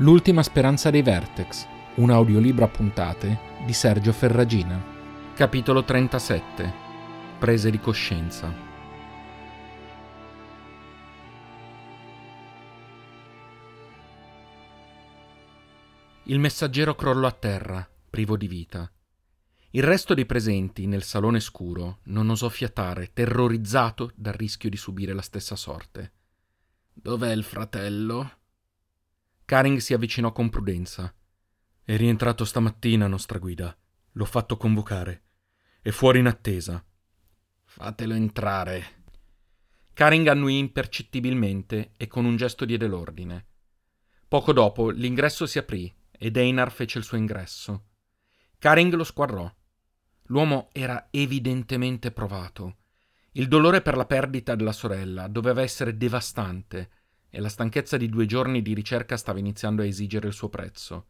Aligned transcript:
L'ultima 0.00 0.42
speranza 0.42 0.88
dei 0.88 1.02
Vertex, 1.02 1.66
un 1.96 2.08
audiolibro 2.08 2.64
a 2.64 2.68
puntate 2.68 3.38
di 3.66 3.74
Sergio 3.74 4.14
Ferragina. 4.14 4.82
Capitolo 5.34 5.84
37. 5.84 6.72
Prese 7.38 7.70
di 7.70 7.78
coscienza. 7.78 8.50
Il 16.22 16.38
messaggero 16.38 16.94
crollò 16.94 17.26
a 17.26 17.32
terra, 17.32 17.86
privo 18.08 18.38
di 18.38 18.48
vita. 18.48 18.90
Il 19.72 19.82
resto 19.82 20.14
dei 20.14 20.24
presenti 20.24 20.86
nel 20.86 21.02
salone 21.02 21.40
scuro 21.40 21.98
non 22.04 22.30
osò 22.30 22.48
fiatare, 22.48 23.10
terrorizzato 23.12 24.12
dal 24.14 24.32
rischio 24.32 24.70
di 24.70 24.78
subire 24.78 25.12
la 25.12 25.20
stessa 25.20 25.56
sorte. 25.56 26.12
Dov'è 26.90 27.32
il 27.32 27.44
fratello? 27.44 28.38
Karing 29.50 29.78
si 29.78 29.94
avvicinò 29.94 30.30
con 30.30 30.48
prudenza. 30.48 31.12
È 31.82 31.96
rientrato 31.96 32.44
stamattina, 32.44 33.08
nostra 33.08 33.40
guida. 33.40 33.76
L'ho 34.12 34.24
fatto 34.24 34.56
convocare. 34.56 35.24
È 35.82 35.90
fuori 35.90 36.20
in 36.20 36.28
attesa. 36.28 36.80
Fatelo 37.64 38.14
entrare. 38.14 39.02
Karing 39.92 40.28
annuì 40.28 40.56
impercettibilmente 40.56 41.94
e 41.96 42.06
con 42.06 42.26
un 42.26 42.36
gesto 42.36 42.64
diede 42.64 42.86
l'ordine. 42.86 43.46
Poco 44.28 44.52
dopo 44.52 44.90
l'ingresso 44.90 45.46
si 45.46 45.58
aprì 45.58 45.92
e 46.12 46.30
Einar 46.32 46.70
fece 46.70 46.98
il 46.98 47.04
suo 47.04 47.16
ingresso. 47.16 47.86
Karing 48.56 48.94
lo 48.94 49.02
squadrò. 49.02 49.52
L'uomo 50.26 50.68
era 50.70 51.08
evidentemente 51.10 52.12
provato. 52.12 52.76
Il 53.32 53.48
dolore 53.48 53.82
per 53.82 53.96
la 53.96 54.06
perdita 54.06 54.54
della 54.54 54.70
sorella 54.70 55.26
doveva 55.26 55.60
essere 55.60 55.96
devastante 55.96 56.99
e 57.30 57.40
la 57.40 57.48
stanchezza 57.48 57.96
di 57.96 58.08
due 58.08 58.26
giorni 58.26 58.60
di 58.60 58.74
ricerca 58.74 59.16
stava 59.16 59.38
iniziando 59.38 59.82
a 59.82 59.86
esigere 59.86 60.26
il 60.26 60.34
suo 60.34 60.48
prezzo. 60.48 61.06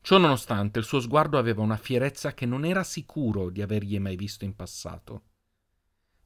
Ciò 0.00 0.18
nonostante, 0.18 0.78
il 0.78 0.84
suo 0.84 1.00
sguardo 1.00 1.38
aveva 1.38 1.62
una 1.62 1.76
fierezza 1.76 2.34
che 2.34 2.46
non 2.46 2.64
era 2.64 2.82
sicuro 2.82 3.50
di 3.50 3.62
avergli 3.62 3.98
mai 3.98 4.16
visto 4.16 4.44
in 4.44 4.54
passato. 4.54 5.22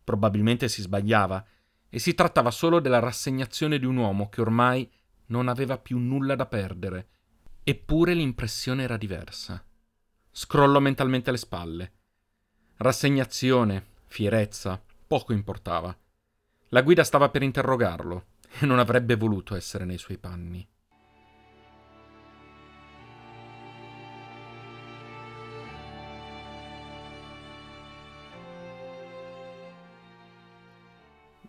Probabilmente 0.05 0.69
si 0.69 0.83
sbagliava, 0.83 1.44
e 1.92 1.98
si 1.98 2.14
trattava 2.14 2.53
solo 2.53 2.78
della 2.78 3.00
rassegnazione 3.00 3.78
di 3.78 3.84
un 3.84 3.97
uomo 3.97 4.28
che 4.28 4.41
ormai 4.41 4.88
non 5.27 5.48
aveva 5.48 5.77
più 5.77 5.98
nulla 5.98 6.36
da 6.36 6.47
perdere. 6.47 7.08
Eppure 7.64 8.14
l'impressione 8.14 8.84
era 8.84 8.97
diversa. 8.97 9.62
Scrollò 10.31 10.78
mentalmente 10.78 11.33
le 11.33 11.36
spalle. 11.36 11.92
Rassegnazione, 12.77 13.86
fierezza, 14.06 14.81
poco 15.06 15.33
importava. 15.33 15.94
La 16.69 16.83
guida 16.83 17.03
stava 17.03 17.28
per 17.28 17.42
interrogarlo, 17.42 18.27
e 18.59 18.67
non 18.67 18.79
avrebbe 18.79 19.17
voluto 19.17 19.55
essere 19.55 19.84
nei 19.84 19.98
suoi 19.98 20.19
panni. 20.19 20.67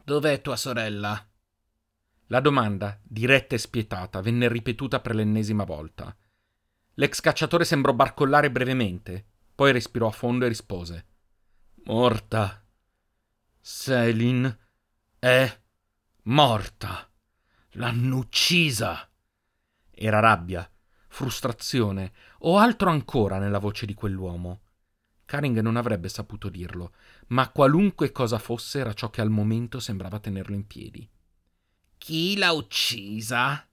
Dov'è 0.03 0.41
tua 0.41 0.55
sorella? 0.57 1.25
La 2.27 2.39
domanda, 2.39 2.99
diretta 3.03 3.55
e 3.55 3.57
spietata, 3.57 4.19
venne 4.22 4.49
ripetuta 4.49 4.99
per 4.99 5.16
l'ennesima 5.16 5.63
volta. 5.63 6.16
L'ex 6.95 7.22
cacciatore 7.22 7.63
sembrò 7.63 7.94
barcollare 7.94 8.52
brevemente, 8.52 9.25
poi 9.55 9.72
respirò 9.72 10.07
a 10.07 10.11
fondo 10.11 10.45
e 10.45 10.49
rispose: 10.49 11.05
Morta. 11.85 12.66
Selin 13.59 14.57
è 15.19 15.60
Morta. 16.25 17.09
L'hanno 17.72 18.17
uccisa. 18.17 19.09
Era 19.89 20.19
rabbia, 20.19 20.69
frustrazione 21.07 22.12
o 22.41 22.59
altro 22.59 22.91
ancora 22.91 23.40
nella 23.40 23.57
voce 23.57 23.88
di 23.88 23.95
quell'uomo. 23.95 24.62
Karing 25.25 25.62
non 25.62 25.78
avrebbe 25.78 26.09
saputo 26.09 26.50
dirlo, 26.50 26.94
ma 27.29 27.50
qualunque 27.50 28.12
cosa 28.12 28.38
fosse 28.38 28.78
era 28.78 28.94
ciò 28.94 29.09
che 29.09 29.22
al 29.22 29.31
momento 29.31 29.79
sembrava 29.79 30.19
tenerlo 30.19 30.53
in 30.53 30.68
piedi. 30.68 31.09
Chi 31.97 32.38
l'ha 32.38 32.51
uccisa? 32.51 33.68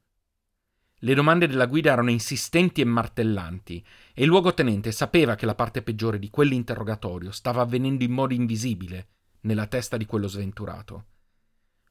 Le 1.01 1.15
domande 1.15 1.49
della 1.49 1.67
guida 1.67 1.93
erano 1.93 2.11
insistenti 2.11 2.81
e 2.81 2.87
martellanti, 2.87 3.85
e 4.15 4.23
il 4.23 4.29
luogotenente 4.29 4.91
sapeva 4.91 5.35
che 5.35 5.45
la 5.45 5.55
parte 5.55 5.83
peggiore 5.83 6.19
di 6.19 6.31
quell'interrogatorio 6.31 7.31
stava 7.31 7.61
avvenendo 7.61 8.05
in 8.05 8.13
modo 8.13 8.33
invisibile 8.33 9.09
nella 9.41 9.67
testa 9.67 9.99
di 9.99 10.07
quello 10.07 10.29
sventurato. 10.29 11.05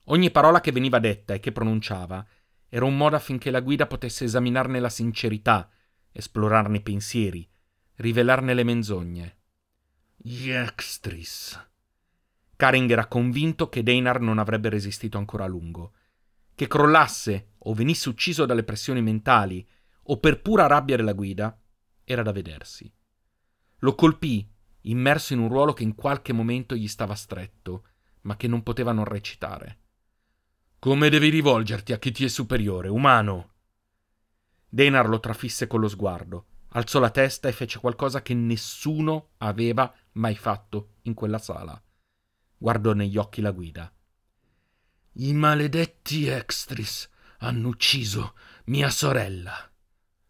Ogni 0.10 0.32
parola 0.32 0.62
che 0.62 0.72
veniva 0.72 1.00
detta 1.00 1.34
e 1.34 1.40
che 1.40 1.52
pronunciava 1.52 2.26
era 2.70 2.86
un 2.86 2.96
modo 2.96 3.16
affinché 3.16 3.52
la 3.52 3.60
guida 3.60 3.88
potesse 3.88 4.24
esaminarne 4.24 4.80
la 4.80 4.90
sincerità, 4.90 5.70
esplorarne 6.12 6.78
i 6.78 6.82
pensieri, 6.82 7.50
rivelarne 7.96 8.54
le 8.54 8.64
menzogne. 8.64 9.38
Yextris. 10.18 11.70
Karing 12.56 12.90
era 12.90 13.08
convinto 13.08 13.70
che 13.70 13.84
Deinar 13.84 14.20
non 14.20 14.40
avrebbe 14.40 14.70
resistito 14.70 15.18
ancora 15.18 15.44
a 15.44 15.48
lungo. 15.48 15.94
Che 16.56 16.68
crollasse 16.68 17.54
o 17.60 17.74
venisse 17.74 18.10
ucciso 18.10 18.46
dalle 18.46 18.64
pressioni 18.64 19.02
mentali 19.02 19.68
o 20.04 20.20
per 20.20 20.42
pura 20.42 20.68
rabbia 20.68 20.96
della 20.96 21.14
guida 21.14 21.60
era 22.04 22.24
da 22.24 22.32
vedersi. 22.32 22.92
Lo 23.80 23.94
colpì, 23.94 24.50
immerso 24.82 25.34
in 25.34 25.40
un 25.40 25.50
ruolo 25.50 25.74
che 25.74 25.84
in 25.84 25.96
qualche 25.96 26.32
momento 26.34 26.76
gli 26.76 26.88
stava 26.88 27.14
stretto, 27.14 27.88
ma 28.22 28.38
che 28.38 28.48
non 28.48 28.64
poteva 28.64 28.94
non 28.94 29.04
recitare. 29.04 29.80
Come 30.80 31.10
devi 31.10 31.30
rivolgerti 31.30 31.92
a 31.92 31.98
chi 31.98 32.12
ti 32.12 32.24
è 32.24 32.28
superiore, 32.28 32.88
umano? 32.88 33.54
Denar 34.70 35.10
lo 35.10 35.20
trafisse 35.20 35.66
con 35.66 35.80
lo 35.80 35.88
sguardo, 35.88 36.46
alzò 36.70 37.00
la 37.00 37.10
testa 37.10 37.48
e 37.48 37.52
fece 37.52 37.80
qualcosa 37.80 38.22
che 38.22 38.36
nessuno 38.36 39.30
aveva 39.38 39.92
mai 40.14 40.36
fatto 40.36 40.98
in 41.04 41.16
quella 41.16 41.40
sala. 41.40 41.82
Guardò 42.56 42.94
negli 42.94 43.18
occhi 43.18 43.42
la 43.42 43.50
guida. 43.50 43.92
I 45.14 45.34
maledetti 45.34 46.28
extris 46.28 47.10
hanno 47.40 47.70
ucciso 47.70 48.36
mia 48.66 48.92
sorella, 48.92 49.56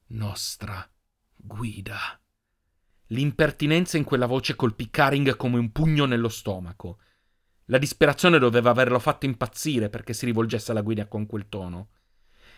nostra 0.07 0.89
guida. 1.35 2.21
L'impertinenza 3.07 3.97
in 3.97 4.05
quella 4.05 4.25
voce 4.25 4.55
colpì 4.55 4.89
Karing 4.89 5.35
come 5.35 5.57
un 5.57 5.73
pugno 5.73 6.05
nello 6.05 6.29
stomaco. 6.29 6.99
La 7.69 7.77
disperazione 7.77 8.39
doveva 8.39 8.69
averlo 8.69 8.99
fatto 8.99 9.25
impazzire 9.25 9.89
perché 9.89 10.13
si 10.13 10.25
rivolgesse 10.25 10.71
alla 10.71 10.81
guida 10.81 11.07
con 11.07 11.25
quel 11.25 11.49
tono. 11.49 11.89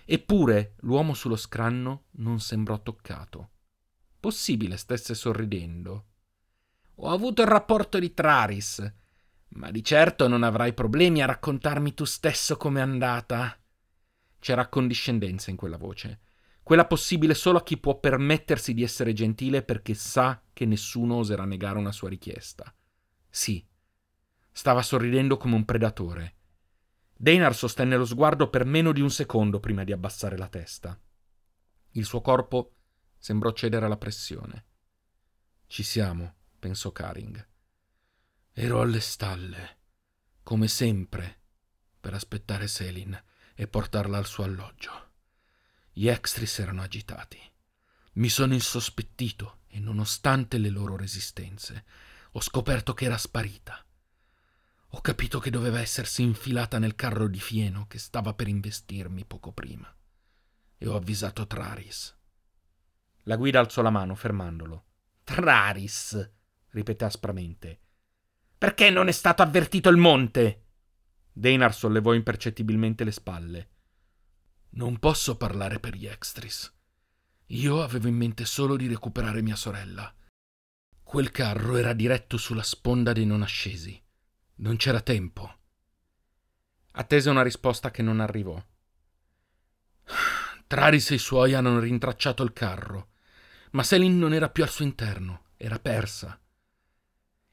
Eppure 0.06 0.76
l'uomo 0.82 1.14
sullo 1.14 1.36
scranno 1.36 2.06
non 2.12 2.40
sembrò 2.40 2.82
toccato. 2.82 3.50
Possibile 4.20 4.78
stesse 4.78 5.16
sorridendo. 5.16 6.06
Ho 6.96 7.10
avuto 7.10 7.42
il 7.42 7.48
rapporto 7.48 7.98
di 7.98 8.14
Traris, 8.14 8.94
ma 9.50 9.72
di 9.72 9.84
certo 9.84 10.28
non 10.28 10.44
avrai 10.44 10.74
problemi 10.74 11.24
a 11.24 11.26
raccontarmi 11.26 11.94
tu 11.94 12.06
stesso 12.06 12.58
com'è 12.58 12.82
andata. 12.82 13.58
C'era 14.38 14.62
accondiscendenza 14.62 15.50
in 15.50 15.56
quella 15.56 15.78
voce, 15.78 16.20
quella 16.62 16.86
possibile 16.86 17.34
solo 17.34 17.58
a 17.58 17.64
chi 17.64 17.78
può 17.78 18.00
permettersi 18.00 18.76
di 18.76 18.84
essere 18.84 19.14
gentile 19.14 19.64
perché 19.64 19.96
sa 19.96 20.40
che 20.54 20.66
nessuno 20.66 21.16
oserà 21.16 21.46
negare 21.46 21.80
una 21.80 21.92
sua 21.92 22.10
richiesta. 22.10 22.72
Sì, 23.28 23.66
Stava 24.60 24.82
sorridendo 24.82 25.38
come 25.38 25.56
un 25.56 25.64
predatore. 25.64 26.36
Deinar 27.16 27.56
sostenne 27.56 27.96
lo 27.96 28.04
sguardo 28.04 28.50
per 28.50 28.66
meno 28.66 28.92
di 28.92 29.00
un 29.00 29.10
secondo 29.10 29.62
prima 29.62 29.86
di 29.86 29.94
abbassare 29.94 30.38
la 30.38 30.50
testa. 30.50 31.00
Il 31.92 32.04
suo 32.04 32.20
corpo 32.20 32.74
sembrò 33.18 33.54
cedere 33.54 33.86
alla 33.86 33.96
pressione. 33.96 34.66
Ci 35.66 35.82
siamo, 35.82 36.36
pensò 36.60 36.92
Karing. 36.92 37.48
Ero 38.52 38.82
alle 38.82 39.00
stalle, 39.00 39.78
come 40.44 40.68
sempre, 40.68 41.40
per 41.98 42.14
aspettare 42.14 42.68
Selin 42.68 43.18
e 43.56 43.66
portarla 43.66 44.18
al 44.18 44.26
suo 44.26 44.44
alloggio. 44.44 45.12
Gli 45.94 46.10
extris 46.10 46.60
erano 46.60 46.82
agitati. 46.82 47.40
Mi 48.16 48.28
sono 48.28 48.54
insospettito 48.54 49.60
e, 49.68 49.80
nonostante 49.80 50.58
le 50.58 50.70
loro 50.70 50.98
resistenze, 50.98 51.86
ho 52.32 52.42
scoperto 52.42 52.94
che 52.94 53.06
era 53.06 53.18
sparita. 53.18 53.86
Ho 54.94 55.02
capito 55.02 55.40
che 55.40 55.52
doveva 55.52 55.80
essersi 55.80 56.24
infilata 56.24 56.80
nel 56.80 56.96
carro 56.96 57.28
di 57.28 57.40
fieno 57.40 57.86
che 57.88 58.00
stava 58.00 58.34
per 58.34 58.48
investirmi 58.48 59.24
poco 59.24 59.52
prima. 59.52 59.94
E 60.78 60.88
ho 60.88 60.96
avvisato 60.96 61.46
Traris. 61.46 62.18
La 63.24 63.36
guida 63.36 63.60
alzò 63.60 63.84
la 63.84 63.92
mano, 63.92 64.16
fermandolo. 64.16 64.86
Traris, 65.24 66.32
ripeté 66.70 67.06
aspramente. 67.06 67.82
Perché 68.58 68.90
non 68.90 69.08
è 69.08 69.12
stato 69.12 69.44
avvertito 69.44 69.90
il 69.90 69.98
monte? 69.98 70.66
Deinar 71.32 71.74
sollevò 71.74 72.14
impercettibilmente 72.14 73.04
le 73.04 73.12
spalle. 73.12 73.70
Non 74.72 74.98
posso 74.98 75.38
parlare 75.38 75.80
per 75.80 75.96
gli 75.96 76.08
extris. 76.08 76.76
Io 77.48 77.84
avevo 77.84 78.08
in 78.08 78.16
mente 78.16 78.44
solo 78.44 78.76
di 78.76 78.88
recuperare 78.88 79.44
mia 79.44 79.56
sorella. 79.56 80.14
Quel 81.04 81.30
carro 81.30 81.76
era 81.78 81.94
diretto 81.94 82.38
sulla 82.38 82.64
sponda 82.64 83.14
dei 83.14 83.26
non 83.26 83.44
ascesi. 83.44 84.02
Non 84.62 84.76
c'era 84.76 85.00
tempo. 85.00 85.56
Attese 86.92 87.30
una 87.30 87.44
risposta 87.44 87.92
che 87.92 88.02
non 88.02 88.20
arrivò. 88.20 88.62
Traris 90.68 91.12
e 91.12 91.16
i 91.16 91.18
suoi 91.18 91.54
hanno 91.54 91.80
rintracciato 91.80 92.44
il 92.44 92.52
carro, 92.52 93.12
ma 93.72 93.84
Selin 93.84 94.20
non 94.20 94.34
era 94.34 94.50
più 94.50 94.64
al 94.64 94.70
suo 94.70 94.84
interno, 94.84 95.46
era 95.56 95.80
persa. 95.80 96.38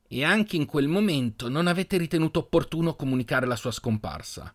E 0.09 0.25
anche 0.25 0.57
in 0.57 0.67
quel 0.67 0.89
momento 0.89 1.49
non 1.49 1.69
avete 1.69 1.97
ritenuto 1.97 2.41
opportuno 2.41 2.97
comunicare 2.97 3.47
la 3.47 3.57
sua 3.57 3.71
scomparsa. 3.71 4.53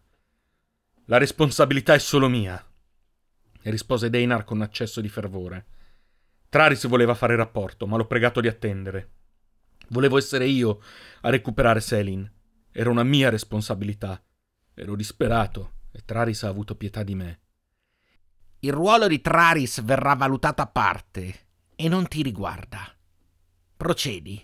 La 1.06 1.18
responsabilità 1.18 1.94
è 1.94 2.00
solo 2.00 2.28
mia, 2.28 2.62
rispose 3.62 4.10
Deinar 4.10 4.44
con 4.44 4.58
un 4.58 4.64
accesso 4.64 5.00
di 5.00 5.08
fervore. 5.08 5.66
Traris 6.50 6.86
voleva 6.88 7.14
fare 7.14 7.38
rapporto, 7.38 7.88
ma 7.88 7.96
l'ho 7.96 8.08
pregato 8.08 8.42
di 8.42 8.50
attendere. 8.50 9.12
Volevo 9.88 10.18
essere 10.18 10.48
io 10.48 10.82
a 11.22 11.30
recuperare 11.30 11.80
Selin. 11.80 12.30
Era 12.72 12.90
una 12.90 13.04
mia 13.04 13.30
responsabilità. 13.30 14.24
Ero 14.74 14.96
disperato 14.96 15.80
e 15.92 16.04
Traris 16.06 16.44
ha 16.44 16.48
avuto 16.48 16.76
pietà 16.76 17.04
di 17.04 17.16
me. 17.16 17.40
Il 18.60 18.72
ruolo 18.72 19.08
di 19.08 19.20
Traris 19.20 19.84
verrà 19.84 20.14
valutato 20.14 20.62
a 20.62 20.68
parte 20.68 21.48
e 21.76 21.90
non 21.90 22.08
ti 22.08 22.22
riguarda. 22.22 22.96
Procedi. 23.76 24.42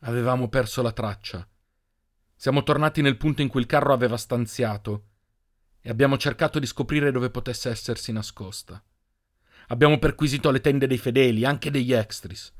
Avevamo 0.00 0.48
perso 0.48 0.82
la 0.82 0.92
traccia. 0.92 1.46
Siamo 2.34 2.62
tornati 2.62 3.02
nel 3.02 3.16
punto 3.16 3.42
in 3.42 3.48
cui 3.48 3.60
il 3.60 3.66
carro 3.66 3.92
aveva 3.92 4.16
stanziato 4.16 5.08
e 5.80 5.88
abbiamo 5.88 6.16
cercato 6.16 6.58
di 6.58 6.66
scoprire 6.66 7.12
dove 7.12 7.30
potesse 7.30 7.70
essersi 7.70 8.10
nascosta. 8.10 8.82
Abbiamo 9.68 9.98
perquisito 9.98 10.50
le 10.50 10.60
tende 10.60 10.86
dei 10.86 10.98
fedeli, 10.98 11.44
anche 11.44 11.70
degli 11.70 11.92
extris. 11.92 12.52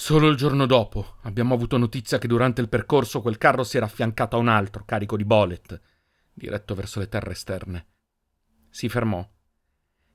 Solo 0.00 0.28
il 0.28 0.36
giorno 0.36 0.64
dopo 0.64 1.16
abbiamo 1.22 1.54
avuto 1.54 1.76
notizia 1.76 2.18
che 2.18 2.28
durante 2.28 2.60
il 2.60 2.68
percorso 2.68 3.20
quel 3.20 3.36
carro 3.36 3.64
si 3.64 3.76
era 3.76 3.86
affiancato 3.86 4.36
a 4.36 4.38
un 4.38 4.46
altro 4.46 4.84
carico 4.84 5.16
di 5.16 5.24
bolet, 5.24 5.78
diretto 6.32 6.76
verso 6.76 7.00
le 7.00 7.08
terre 7.08 7.32
esterne. 7.32 7.86
Si 8.70 8.88
fermò. 8.88 9.28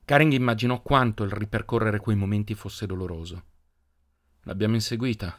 Karing 0.06 0.32
immaginò 0.32 0.82
quanto 0.82 1.24
il 1.24 1.32
ripercorrere 1.32 2.00
quei 2.00 2.16
momenti 2.16 2.56
fosse 2.56 2.86
doloroso. 2.86 3.44
L'abbiamo 4.44 4.76
inseguita. 4.76 5.38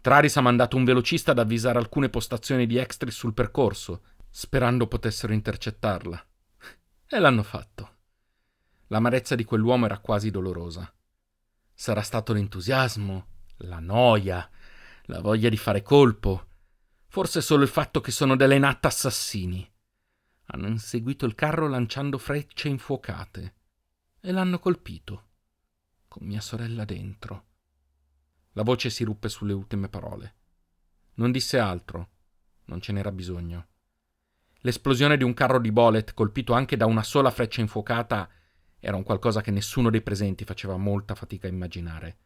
Traris 0.00 0.36
ha 0.36 0.40
mandato 0.40 0.76
un 0.76 0.84
velocista 0.84 1.32
ad 1.32 1.40
avvisare 1.40 1.78
alcune 1.78 2.08
postazioni 2.08 2.64
di 2.64 2.76
extris 2.76 3.16
sul 3.16 3.34
percorso, 3.34 4.02
sperando 4.30 4.86
potessero 4.86 5.32
intercettarla. 5.32 6.26
E 7.08 7.18
l'hanno 7.18 7.42
fatto. 7.42 7.96
L'amarezza 8.86 9.34
di 9.34 9.42
quell'uomo 9.42 9.86
era 9.86 9.98
quasi 9.98 10.30
dolorosa. 10.30 10.90
Sarà 11.74 12.02
stato 12.02 12.32
l'entusiasmo, 12.32 13.36
la 13.58 13.78
noia, 13.78 14.48
la 15.04 15.20
voglia 15.20 15.48
di 15.48 15.56
fare 15.56 15.82
colpo, 15.82 16.46
forse 17.06 17.40
solo 17.40 17.62
il 17.62 17.68
fatto 17.68 18.00
che 18.00 18.10
sono 18.10 18.36
delle 18.36 18.58
natte 18.58 18.86
assassini. 18.86 19.68
Hanno 20.46 20.68
inseguito 20.68 21.26
il 21.26 21.34
carro 21.34 21.68
lanciando 21.68 22.18
frecce 22.18 22.68
infuocate 22.68 23.54
e 24.20 24.32
l'hanno 24.32 24.58
colpito, 24.58 25.26
con 26.08 26.26
mia 26.26 26.40
sorella 26.40 26.84
dentro. 26.84 27.46
La 28.52 28.62
voce 28.62 28.90
si 28.90 29.04
ruppe 29.04 29.28
sulle 29.28 29.52
ultime 29.52 29.88
parole. 29.88 30.34
Non 31.14 31.32
disse 31.32 31.58
altro, 31.58 32.08
non 32.66 32.80
ce 32.80 32.92
n'era 32.92 33.12
bisogno. 33.12 33.66
L'esplosione 34.62 35.16
di 35.16 35.24
un 35.24 35.34
carro 35.34 35.60
di 35.60 35.70
Bolet, 35.70 36.14
colpito 36.14 36.52
anche 36.52 36.76
da 36.76 36.86
una 36.86 37.02
sola 37.02 37.30
freccia 37.30 37.60
infuocata, 37.60 38.28
era 38.80 38.96
un 38.96 39.02
qualcosa 39.02 39.40
che 39.40 39.50
nessuno 39.50 39.90
dei 39.90 40.02
presenti 40.02 40.44
faceva 40.44 40.76
molta 40.76 41.14
fatica 41.14 41.46
a 41.46 41.50
immaginare. 41.50 42.18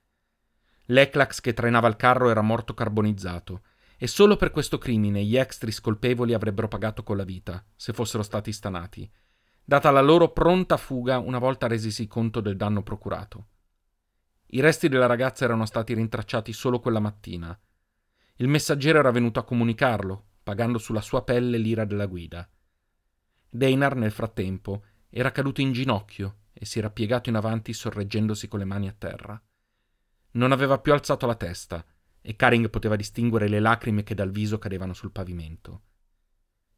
L'Eclax 0.87 1.41
che 1.41 1.53
trainava 1.53 1.89
il 1.89 1.97
carro 1.97 2.31
era 2.31 2.41
morto 2.41 2.75
carbonizzato, 2.75 3.63
e 3.97 4.09
solo 4.09 4.37
per 4.37 4.51
questo 4.51 4.79
crimine 4.79 5.23
gli 5.23 5.37
extris 5.37 5.81
colpevoli 5.81 6.35
avrebbero 6.35 6.67
pagato 6.67 7.05
con 7.05 7.17
la 7.17 7.25
vita, 7.25 7.65
se 7.77 7.93
fossero 7.93 8.25
stati 8.25 8.53
stanati, 8.53 9.09
data 9.65 9.91
la 9.93 10.01
loro 10.01 10.33
pronta 10.33 10.77
fuga 10.77 11.19
una 11.19 11.39
volta 11.39 11.69
resisi 11.69 12.09
conto 12.09 12.41
del 12.41 12.57
danno 12.57 12.83
procurato. 12.83 13.47
I 14.47 14.61
resti 14.61 14.89
della 14.89 15.07
ragazza 15.07 15.45
erano 15.45 15.67
stati 15.67 15.95
rintracciati 15.95 16.53
solo 16.53 16.81
quella 16.81 16.99
mattina. 16.99 17.57
Il 18.37 18.49
messaggero 18.49 18.99
era 18.99 19.13
venuto 19.13 19.39
a 19.39 19.45
comunicarlo, 19.45 20.25
pagando 20.43 20.79
sulla 20.79 21.01
sua 21.01 21.23
pelle 21.23 21.57
l'ira 21.57 21.85
della 21.85 22.07
guida. 22.07 22.47
Deinar, 23.49 23.95
nel 23.95 24.11
frattempo, 24.11 24.83
era 25.09 25.31
caduto 25.31 25.61
in 25.61 25.73
ginocchio 25.73 26.39
e 26.53 26.65
si 26.65 26.81
era 26.81 26.91
piegato 26.91 27.29
in 27.29 27.37
avanti 27.37 27.73
sorreggendosi 27.73 28.49
con 28.49 28.59
le 28.59 28.65
mani 28.65 28.89
a 28.89 28.95
terra. 28.99 29.41
Non 30.33 30.53
aveva 30.53 30.79
più 30.79 30.93
alzato 30.93 31.27
la 31.27 31.35
testa 31.35 31.85
e 32.21 32.37
Karing 32.37 32.71
poteva 32.71 32.97
distinguere 32.97 33.49
le 33.49 33.61
lacrime 33.61 34.03
che 34.03 34.15
dal 34.15 34.31
viso 34.31 34.59
cadevano 34.59 34.95
sul 34.95 35.11
pavimento. 35.11 35.83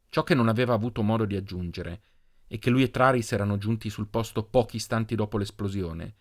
Ciò 0.09 0.23
che 0.23 0.33
non 0.33 0.47
aveva 0.47 0.73
avuto 0.73 1.01
modo 1.03 1.25
di 1.25 1.35
aggiungere 1.35 2.01
è 2.47 2.59
che 2.59 2.69
lui 2.69 2.83
e 2.83 2.91
Traris 2.91 3.31
erano 3.31 3.57
giunti 3.57 3.89
sul 3.89 4.07
posto 4.07 4.43
pochi 4.43 4.77
istanti 4.77 5.15
dopo 5.15 5.37
l'esplosione 5.37 6.15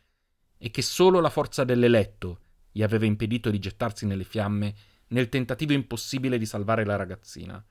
e 0.59 0.71
che 0.71 0.83
solo 0.83 1.21
la 1.21 1.31
forza 1.31 1.65
dell'eletto 1.65 2.41
gli 2.71 2.83
aveva 2.83 3.05
impedito 3.05 3.51
di 3.51 3.59
gettarsi 3.59 4.07
nelle 4.07 4.25
fiamme 4.25 4.75
nel 5.09 5.29
tentativo 5.29 5.73
impossibile 5.73 6.39
di 6.39 6.47
salvare 6.47 6.85
la 6.85 6.97
ragazzina. 6.97 7.65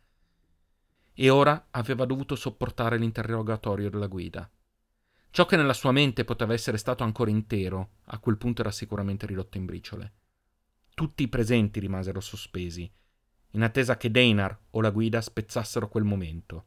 E 1.13 1.29
ora 1.29 1.67
aveva 1.71 2.05
dovuto 2.05 2.35
sopportare 2.35 2.97
l'interrogatorio 2.97 3.89
della 3.89 4.07
guida. 4.07 4.49
Ciò 5.33 5.47
che 5.47 5.55
nella 5.55 5.73
sua 5.73 5.91
mente 5.91 6.25
poteva 6.25 6.53
essere 6.53 6.77
stato 6.77 7.03
ancora 7.03 7.31
intero, 7.31 7.93
a 8.03 8.19
quel 8.19 8.37
punto 8.37 8.61
era 8.61 8.69
sicuramente 8.69 9.25
ridotto 9.25 9.57
in 9.57 9.65
briciole. 9.65 10.13
Tutti 10.93 11.23
i 11.23 11.27
presenti 11.27 11.79
rimasero 11.79 12.19
sospesi, 12.19 12.87
in 13.53 13.63
attesa 13.63 13.97
che 13.97 14.11
Deinar 14.11 14.55
o 14.69 14.79
la 14.79 14.91
guida 14.91 15.21
spezzassero 15.21 15.89
quel 15.89 16.03
momento. 16.03 16.65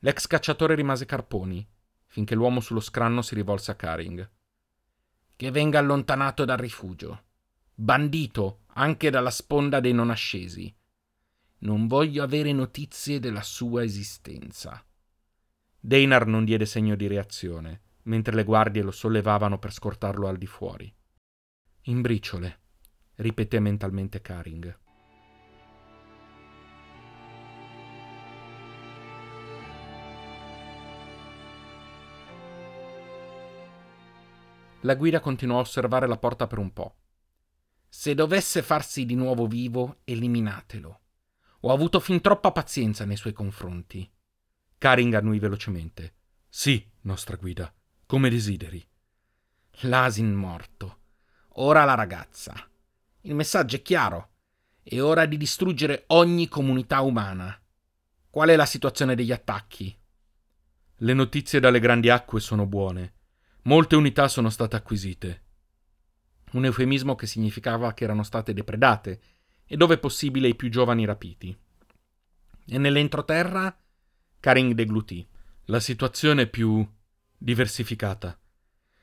L'ex 0.00 0.26
cacciatore 0.26 0.74
rimase 0.74 1.04
carponi, 1.04 1.64
finché 2.08 2.34
l'uomo 2.34 2.58
sullo 2.58 2.80
scranno 2.80 3.22
si 3.22 3.36
rivolse 3.36 3.70
a 3.70 3.76
Karing. 3.76 4.28
Che 5.36 5.50
venga 5.52 5.78
allontanato 5.78 6.44
dal 6.44 6.58
rifugio. 6.58 7.22
Bandito 7.72 8.62
anche 8.72 9.10
dalla 9.10 9.30
sponda 9.30 9.78
dei 9.78 9.92
non 9.92 10.10
ascesi. 10.10 10.74
Non 11.58 11.86
voglio 11.86 12.24
avere 12.24 12.50
notizie 12.50 13.20
della 13.20 13.42
sua 13.42 13.84
esistenza. 13.84 14.84
Deinar 15.86 16.26
non 16.26 16.46
diede 16.46 16.64
segno 16.64 16.94
di 16.94 17.06
reazione, 17.06 17.82
mentre 18.04 18.34
le 18.34 18.44
guardie 18.44 18.80
lo 18.80 18.90
sollevavano 18.90 19.58
per 19.58 19.70
scortarlo 19.70 20.28
al 20.28 20.38
di 20.38 20.46
fuori. 20.46 20.90
In 21.82 22.00
briciole, 22.00 22.60
ripeté 23.16 23.60
mentalmente 23.60 24.22
Karing. 24.22 24.78
La 34.80 34.94
guida 34.94 35.20
continuò 35.20 35.58
a 35.58 35.60
osservare 35.60 36.06
la 36.06 36.16
porta 36.16 36.46
per 36.46 36.56
un 36.56 36.72
po'. 36.72 36.96
Se 37.90 38.14
dovesse 38.14 38.62
farsi 38.62 39.04
di 39.04 39.16
nuovo 39.16 39.46
vivo, 39.46 39.98
eliminatelo. 40.04 41.00
Ho 41.60 41.70
avuto 41.70 42.00
fin 42.00 42.22
troppa 42.22 42.52
pazienza 42.52 43.04
nei 43.04 43.16
suoi 43.16 43.34
confronti. 43.34 44.10
Karing 44.84 45.14
annui 45.14 45.38
velocemente. 45.38 46.12
Sì, 46.46 46.86
nostra 47.04 47.36
guida, 47.36 47.72
come 48.04 48.28
desideri. 48.28 48.86
L'asin 49.84 50.30
morto. 50.34 50.98
Ora 51.54 51.84
la 51.84 51.94
ragazza. 51.94 52.52
Il 53.22 53.34
messaggio 53.34 53.76
è 53.76 53.80
chiaro. 53.80 54.32
È 54.82 55.00
ora 55.00 55.24
di 55.24 55.38
distruggere 55.38 56.04
ogni 56.08 56.48
comunità 56.48 57.00
umana. 57.00 57.58
Qual 58.28 58.50
è 58.50 58.56
la 58.56 58.66
situazione 58.66 59.14
degli 59.14 59.32
attacchi? 59.32 59.98
Le 60.96 61.14
notizie 61.14 61.60
dalle 61.60 61.80
grandi 61.80 62.10
acque 62.10 62.40
sono 62.40 62.66
buone. 62.66 63.14
Molte 63.62 63.96
unità 63.96 64.28
sono 64.28 64.50
state 64.50 64.76
acquisite. 64.76 65.44
Un 66.52 66.66
eufemismo 66.66 67.14
che 67.14 67.26
significava 67.26 67.94
che 67.94 68.04
erano 68.04 68.22
state 68.22 68.52
depredate 68.52 69.20
e 69.64 69.78
dove 69.78 69.96
possibile 69.96 70.48
i 70.48 70.54
più 70.54 70.68
giovani 70.68 71.06
rapiti. 71.06 71.56
E 72.66 72.76
nell'entroterra 72.76 73.74
Karing 74.44 74.74
deglutì. 74.74 75.26
La 75.68 75.80
situazione 75.80 76.42
è 76.42 76.46
più 76.46 76.86
diversificata. 77.34 78.38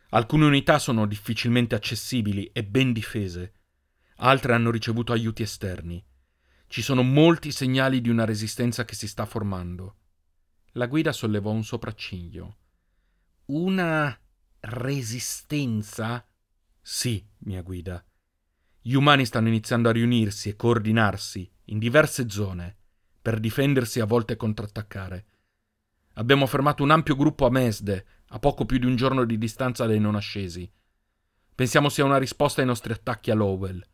Alcune 0.10 0.46
unità 0.46 0.78
sono 0.78 1.08
difficilmente 1.08 1.74
accessibili 1.74 2.52
e 2.54 2.64
ben 2.64 2.94
difese, 2.94 3.54
altre 4.18 4.54
hanno 4.54 4.70
ricevuto 4.70 5.14
aiuti 5.14 5.42
esterni. 5.42 6.06
Ci 6.68 6.84
sono 6.84 7.02
molti 7.02 7.52
segnali 7.52 8.02
di 8.02 8.10
una 8.10 8.24
resistenza 8.24 8.86
che 8.86 8.94
si 8.94 9.08
sta 9.08 9.26
formando. 9.26 9.96
La 10.74 10.86
guida 10.86 11.12
sollevò 11.12 11.50
un 11.50 11.64
sopracciglio. 11.64 12.58
Una 13.46 14.16
resistenza? 14.60 16.24
Sì, 16.80 17.28
mia 17.40 17.64
guida. 17.64 18.06
Gli 18.80 18.94
umani 18.94 19.26
stanno 19.26 19.48
iniziando 19.48 19.90
a 19.90 19.94
riunirsi 19.94 20.50
e 20.50 20.56
coordinarsi 20.56 21.52
in 21.66 21.80
diverse 21.80 22.30
zone 22.30 22.76
per 23.20 23.40
difendersi 23.40 23.98
e 23.98 24.04
a 24.04 24.06
volte 24.06 24.36
contrattaccare. 24.36 25.26
Abbiamo 26.14 26.46
fermato 26.46 26.84
un 26.84 26.92
ampio 26.92 27.16
gruppo 27.16 27.46
a 27.46 27.50
Mesde, 27.50 28.06
a 28.30 28.40
poco 28.40 28.66
più 28.66 28.78
di 28.78 28.86
un 28.86 28.96
giorno 28.96 29.24
di 29.24 29.38
distanza 29.38 29.86
dai 29.86 30.00
non 30.00 30.16
ascesi. 30.16 30.70
Pensiamo 31.56 31.90
sia 31.90 32.06
una 32.06 32.18
risposta 32.18 32.62
ai 32.62 32.68
nostri 32.68 32.92
attacchi 32.92 33.32
a 33.32 33.36
Lowell. 33.36 33.86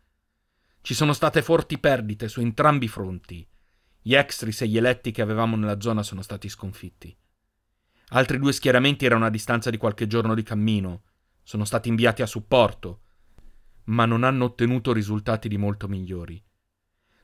Ci 0.81 0.93
sono 0.93 1.13
state 1.13 1.41
forti 1.41 1.77
perdite 1.79 2.27
su 2.27 2.39
entrambi 2.39 2.85
i 2.85 2.89
fronti. 2.89 3.47
Gli 4.01 4.13
extris 4.15 4.61
e 4.61 4.67
gli 4.67 4.77
eletti 4.77 5.11
che 5.11 5.21
avevamo 5.21 5.55
nella 5.55 5.79
zona 5.81 6.01
sono 6.01 6.21
stati 6.21 6.49
sconfitti. 6.49 7.15
Altri 8.09 8.39
due 8.39 8.53
schieramenti 8.53 9.05
erano 9.05 9.25
a 9.25 9.29
distanza 9.29 9.69
di 9.69 9.77
qualche 9.77 10.07
giorno 10.07 10.33
di 10.33 10.43
cammino. 10.43 11.03
Sono 11.43 11.65
stati 11.65 11.89
inviati 11.89 12.21
a 12.21 12.25
supporto, 12.25 13.01
ma 13.85 14.05
non 14.05 14.23
hanno 14.23 14.45
ottenuto 14.45 14.93
risultati 14.93 15.47
di 15.47 15.57
molto 15.57 15.87
migliori. 15.87 16.41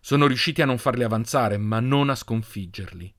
Sono 0.02 0.28
riusciti 0.28 0.62
a 0.62 0.66
non 0.66 0.78
farli 0.78 1.04
avanzare, 1.04 1.58
ma 1.58 1.80
non 1.80 2.10
a 2.10 2.16
sconfiggerli. 2.16 3.16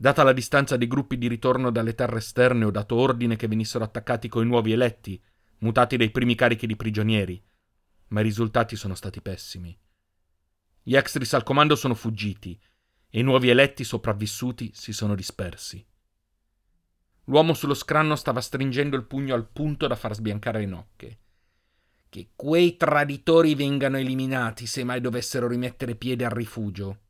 Data 0.00 0.22
la 0.22 0.32
distanza 0.32 0.76
dei 0.76 0.86
gruppi 0.86 1.18
di 1.18 1.26
ritorno 1.26 1.72
dalle 1.72 1.92
terre 1.92 2.18
esterne, 2.18 2.64
ho 2.64 2.70
dato 2.70 2.94
ordine 2.94 3.34
che 3.34 3.48
venissero 3.48 3.82
attaccati 3.82 4.28
coi 4.28 4.46
nuovi 4.46 4.70
eletti, 4.70 5.20
mutati 5.58 5.96
dai 5.96 6.12
primi 6.12 6.36
carichi 6.36 6.68
di 6.68 6.76
prigionieri, 6.76 7.42
ma 8.10 8.20
i 8.20 8.22
risultati 8.22 8.76
sono 8.76 8.94
stati 8.94 9.20
pessimi. 9.20 9.76
Gli 10.84 10.94
extris 10.94 11.34
al 11.34 11.42
comando 11.42 11.74
sono 11.74 11.94
fuggiti 11.94 12.56
e 13.10 13.18
i 13.18 13.24
nuovi 13.24 13.48
eletti 13.48 13.82
sopravvissuti 13.82 14.70
si 14.72 14.92
sono 14.92 15.16
dispersi. 15.16 15.84
L'uomo 17.24 17.52
sullo 17.52 17.74
scranno 17.74 18.14
stava 18.14 18.40
stringendo 18.40 18.94
il 18.94 19.04
pugno 19.04 19.34
al 19.34 19.48
punto 19.48 19.88
da 19.88 19.96
far 19.96 20.14
sbiancare 20.14 20.60
le 20.60 20.66
nocche. 20.66 21.18
Che 22.08 22.30
quei 22.36 22.76
traditori 22.76 23.56
vengano 23.56 23.98
eliminati 23.98 24.64
se 24.66 24.84
mai 24.84 25.00
dovessero 25.00 25.48
rimettere 25.48 25.96
piede 25.96 26.24
al 26.24 26.30
rifugio. 26.30 27.00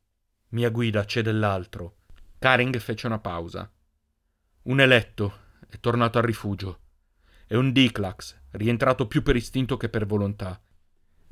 Mia 0.49 0.71
guida 0.71 1.05
c'è 1.05 1.21
dell'altro. 1.21 1.97
Karing 2.39 2.77
fece 2.77 3.05
una 3.05 3.19
pausa. 3.19 3.69
Un 4.61 4.79
eletto 4.79 5.39
è 5.67 5.77
tornato 5.81 6.19
al 6.19 6.23
rifugio. 6.23 6.79
È 7.45 7.55
un 7.55 7.73
Diclax, 7.73 8.39
rientrato 8.51 9.07
più 9.07 9.23
per 9.23 9.35
istinto 9.35 9.75
che 9.75 9.89
per 9.89 10.05
volontà. 10.05 10.57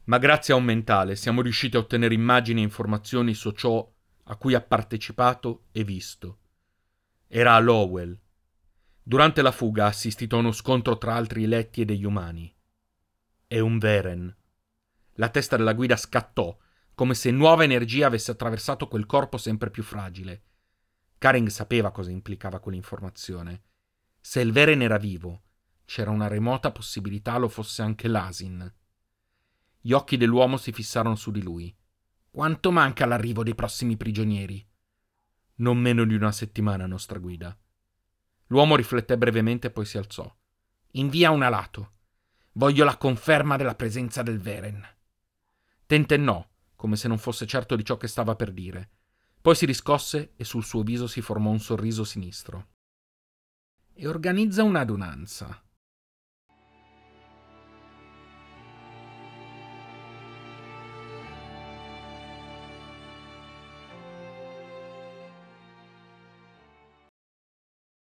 Ma 0.06 0.18
grazie 0.18 0.54
a 0.54 0.58
un 0.58 0.66
mentale 0.66 1.16
siamo 1.16 1.42
riusciti 1.42 1.78
a 1.78 1.80
ottenere 1.80 2.14
immagini 2.14 2.60
e 2.60 2.66
informazioni 2.66 3.34
su 3.34 3.52
ciò 3.52 3.90
a 4.24 4.36
cui 4.36 4.54
ha 4.54 4.60
partecipato 4.60 5.68
e 5.72 5.86
visto. 5.86 6.40
Era 7.30 7.56
a 7.56 7.60
Lowell. 7.60 8.20
Durante 9.02 9.42
la 9.42 9.54
fuga 9.54 9.86
ha 9.86 9.88
assistito 9.88 10.36
a 10.36 10.40
uno 10.40 10.52
scontro 10.52 10.98
tra 10.98 11.16
altri 11.16 11.46
eletti 11.46 11.80
e 11.80 11.86
degli 11.86 12.04
umani. 12.04 12.54
È 13.48 13.60
un 13.60 13.78
Veren. 13.78 14.36
La 15.14 15.30
testa 15.30 15.56
della 15.56 15.74
guida 15.74 15.96
scattò, 15.96 16.58
come 16.94 17.14
se 17.14 17.32
nuova 17.32 17.64
energia 17.64 18.08
avesse 18.08 18.32
attraversato 18.32 18.90
quel 18.90 19.06
corpo 19.06 19.38
sempre 19.38 19.70
più 19.70 19.84
fragile 19.84 20.42
Karen 21.17 21.50
sapeva 21.50 21.91
cosa 21.91 22.12
implicava 22.12 22.59
quell'informazione. 22.59 23.63
Se 24.19 24.39
il 24.39 24.51
Veren 24.51 24.81
era 24.81 24.97
vivo, 24.97 25.43
c'era 25.86 26.12
una 26.12 26.27
remota 26.27 26.71
possibilità 26.71 27.38
lo 27.38 27.47
fosse 27.47 27.81
anche 27.81 28.07
l'Asin. 28.07 28.74
Gli 29.79 29.93
occhi 29.93 30.17
dell'uomo 30.17 30.57
si 30.57 30.71
fissarono 30.71 31.15
su 31.15 31.31
di 31.31 31.41
lui. 31.41 31.75
Quanto 32.29 32.71
manca 32.71 33.05
l'arrivo 33.05 33.41
dei 33.41 33.55
prossimi 33.55 33.97
prigionieri? 33.97 34.65
Non 35.55 35.77
meno 35.77 36.05
di 36.05 36.13
una 36.13 36.31
settimana, 36.31 36.86
nostra 36.86 37.17
guida. 37.19 37.57
L'uomo 38.47 38.75
rifletté 38.75 39.17
brevemente 39.17 39.67
e 39.67 39.71
poi 39.71 39.86
si 39.86 39.97
alzò. 39.97 40.31
Invia 40.91 41.31
un 41.31 41.41
alato. 41.41 41.93
Voglio 42.53 42.83
la 42.83 42.97
conferma 42.97 43.55
della 43.55 43.75
presenza 43.75 44.21
del 44.21 44.39
Veren. 44.39 44.86
Tentennò, 45.86 46.47
come 46.75 46.95
se 46.95 47.07
non 47.07 47.17
fosse 47.17 47.47
certo 47.47 47.75
di 47.75 47.83
ciò 47.83 47.97
che 47.97 48.07
stava 48.07 48.36
per 48.36 48.51
dire. 48.51 48.89
Poi 49.48 49.56
si 49.56 49.66
riscosse 49.66 50.34
e 50.36 50.44
sul 50.44 50.66
suo 50.66 50.84
viso 50.84 51.08
si 51.08 51.22
formò 51.22 51.51
un 51.51 51.62
sorriso 51.62 52.04
sinistro. 52.04 52.68
E 53.94 54.06
organizza 54.06 54.62
un'adunanza. 54.63 55.63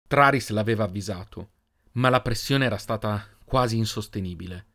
Traris 0.06 0.50
l'aveva 0.50 0.84
avvisato, 0.84 1.50
ma 1.94 2.08
la 2.08 2.22
pressione 2.22 2.66
era 2.66 2.78
stata 2.78 3.26
quasi 3.44 3.76
insostenibile. 3.78 4.66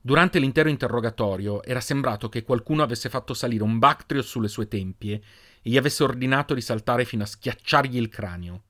Durante 0.00 0.38
l'intero 0.38 0.70
interrogatorio 0.70 1.62
era 1.62 1.80
sembrato 1.80 2.30
che 2.30 2.42
qualcuno 2.42 2.82
avesse 2.82 3.10
fatto 3.10 3.34
salire 3.34 3.62
un 3.62 3.78
Bactrio 3.78 4.22
sulle 4.22 4.48
sue 4.48 4.68
tempie 4.68 5.22
e 5.64 5.70
gli 5.70 5.78
avesse 5.78 6.02
ordinato 6.02 6.52
di 6.52 6.60
saltare 6.60 7.06
fino 7.06 7.22
a 7.22 7.26
schiacciargli 7.26 7.96
il 7.96 8.10
cranio. 8.10 8.64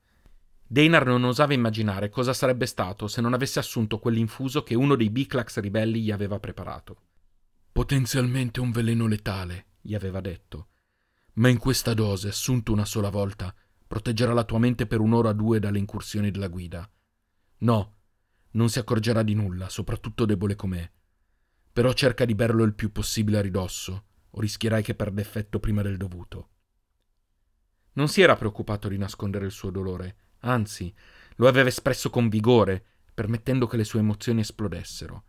Deinar 0.65 1.05
non 1.05 1.25
osava 1.25 1.53
immaginare 1.53 2.09
cosa 2.09 2.33
sarebbe 2.33 2.65
stato 2.65 3.07
se 3.07 3.19
non 3.19 3.33
avesse 3.33 3.59
assunto 3.59 3.99
quell'infuso 3.99 4.63
che 4.63 4.75
uno 4.75 4.95
dei 4.95 5.09
Biclax 5.09 5.59
ribelli 5.59 6.01
gli 6.01 6.11
aveva 6.11 6.39
preparato. 6.39 7.01
Potenzialmente 7.71 8.61
un 8.61 8.71
veleno 8.71 9.07
letale, 9.07 9.65
gli 9.81 9.93
aveva 9.93 10.21
detto. 10.21 10.69
Ma 11.33 11.49
in 11.49 11.57
questa 11.57 11.93
dose, 11.93 12.29
assunto 12.29 12.71
una 12.71 12.85
sola 12.85 13.09
volta, 13.09 13.53
proteggerà 13.85 14.31
la 14.31 14.45
tua 14.45 14.57
mente 14.57 14.87
per 14.87 15.01
un'ora 15.01 15.29
o 15.29 15.33
due 15.33 15.59
dalle 15.59 15.79
incursioni 15.79 16.31
della 16.31 16.47
guida. 16.47 16.89
No, 17.57 17.95
non 18.51 18.69
si 18.69 18.79
accorgerà 18.79 19.21
di 19.21 19.33
nulla, 19.33 19.67
soprattutto 19.67 20.23
debole 20.23 20.55
com'è. 20.55 20.89
Però 21.73 21.91
cerca 21.91 22.23
di 22.23 22.35
berlo 22.35 22.63
il 22.63 22.73
più 22.73 22.93
possibile 22.93 23.39
a 23.39 23.41
ridosso, 23.41 24.05
o 24.29 24.39
rischierai 24.39 24.81
che 24.81 24.95
perda 24.95 25.19
effetto 25.19 25.59
prima 25.59 25.81
del 25.81 25.97
dovuto. 25.97 26.51
Non 27.95 28.07
si 28.07 28.21
era 28.21 28.35
preoccupato 28.35 28.87
di 28.87 28.97
nascondere 28.97 29.45
il 29.45 29.51
suo 29.51 29.69
dolore, 29.69 30.15
anzi, 30.39 30.93
lo 31.35 31.47
aveva 31.47 31.69
espresso 31.69 32.09
con 32.09 32.29
vigore, 32.29 32.83
permettendo 33.13 33.67
che 33.67 33.77
le 33.77 33.83
sue 33.83 33.99
emozioni 33.99 34.41
esplodessero. 34.41 35.23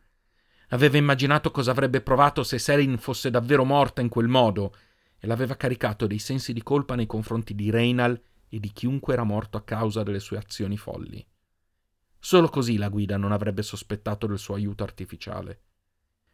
Aveva 0.70 0.96
immaginato 0.96 1.52
cosa 1.52 1.70
avrebbe 1.70 2.00
provato 2.00 2.42
se 2.42 2.58
Selin 2.58 2.99
fosse 2.99 3.30
davvero 3.30 3.64
morta 3.64 4.00
in 4.00 4.08
quel 4.08 4.26
modo 4.26 4.75
e 5.18 5.26
l'aveva 5.28 5.56
caricato 5.56 6.08
dei 6.08 6.18
sensi 6.18 6.52
di 6.52 6.62
colpa 6.62 6.96
nei 6.96 7.06
confronti 7.06 7.54
di 7.54 7.70
Reynal 7.70 8.20
e 8.49 8.58
di 8.58 8.73
chiunque 8.73 9.12
era 9.12 9.23
morto 9.23 9.56
a 9.56 9.62
causa 9.62 10.02
delle 10.02 10.20
sue 10.20 10.38
azioni 10.38 10.76
folli. 10.76 11.25
Solo 12.18 12.49
così 12.49 12.76
la 12.76 12.88
guida 12.88 13.16
non 13.16 13.30
avrebbe 13.30 13.62
sospettato 13.62 14.26
del 14.26 14.38
suo 14.38 14.54
aiuto 14.54 14.82
artificiale. 14.82 15.61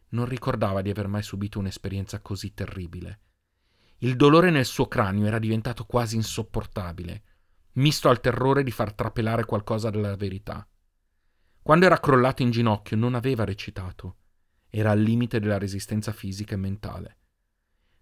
Non 0.09 0.25
ricordava 0.25 0.81
di 0.81 0.89
aver 0.89 1.07
mai 1.07 1.21
subito 1.21 1.59
un'esperienza 1.59 2.19
così 2.21 2.55
terribile. 2.55 3.19
Il 4.03 4.17
dolore 4.17 4.49
nel 4.49 4.65
suo 4.65 4.89
cranio 4.89 5.25
era 5.25 5.39
diventato 5.39 5.85
quasi 5.85 6.17
insopportabile, 6.17 7.23
misto 7.75 8.09
al 8.09 8.19
terrore 8.19 8.61
di 8.61 8.69
far 8.69 8.91
trapelare 8.91 9.45
qualcosa 9.45 9.89
della 9.89 10.17
verità. 10.17 10.67
Quando 11.61 11.85
era 11.85 12.01
crollato 12.01 12.41
in 12.41 12.51
ginocchio 12.51 12.97
non 12.97 13.15
aveva 13.15 13.45
recitato, 13.45 14.17
era 14.67 14.91
al 14.91 14.99
limite 14.99 15.39
della 15.39 15.57
resistenza 15.57 16.11
fisica 16.11 16.55
e 16.55 16.57
mentale. 16.57 17.17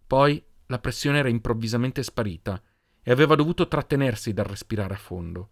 Poi 0.07 0.43
la 0.65 0.79
pressione 0.79 1.19
era 1.19 1.29
improvvisamente 1.29 2.01
sparita 2.01 2.59
e 3.03 3.11
aveva 3.11 3.35
dovuto 3.35 3.67
trattenersi 3.67 4.33
dal 4.33 4.45
respirare 4.45 4.95
a 4.95 4.97
fondo. 4.97 5.51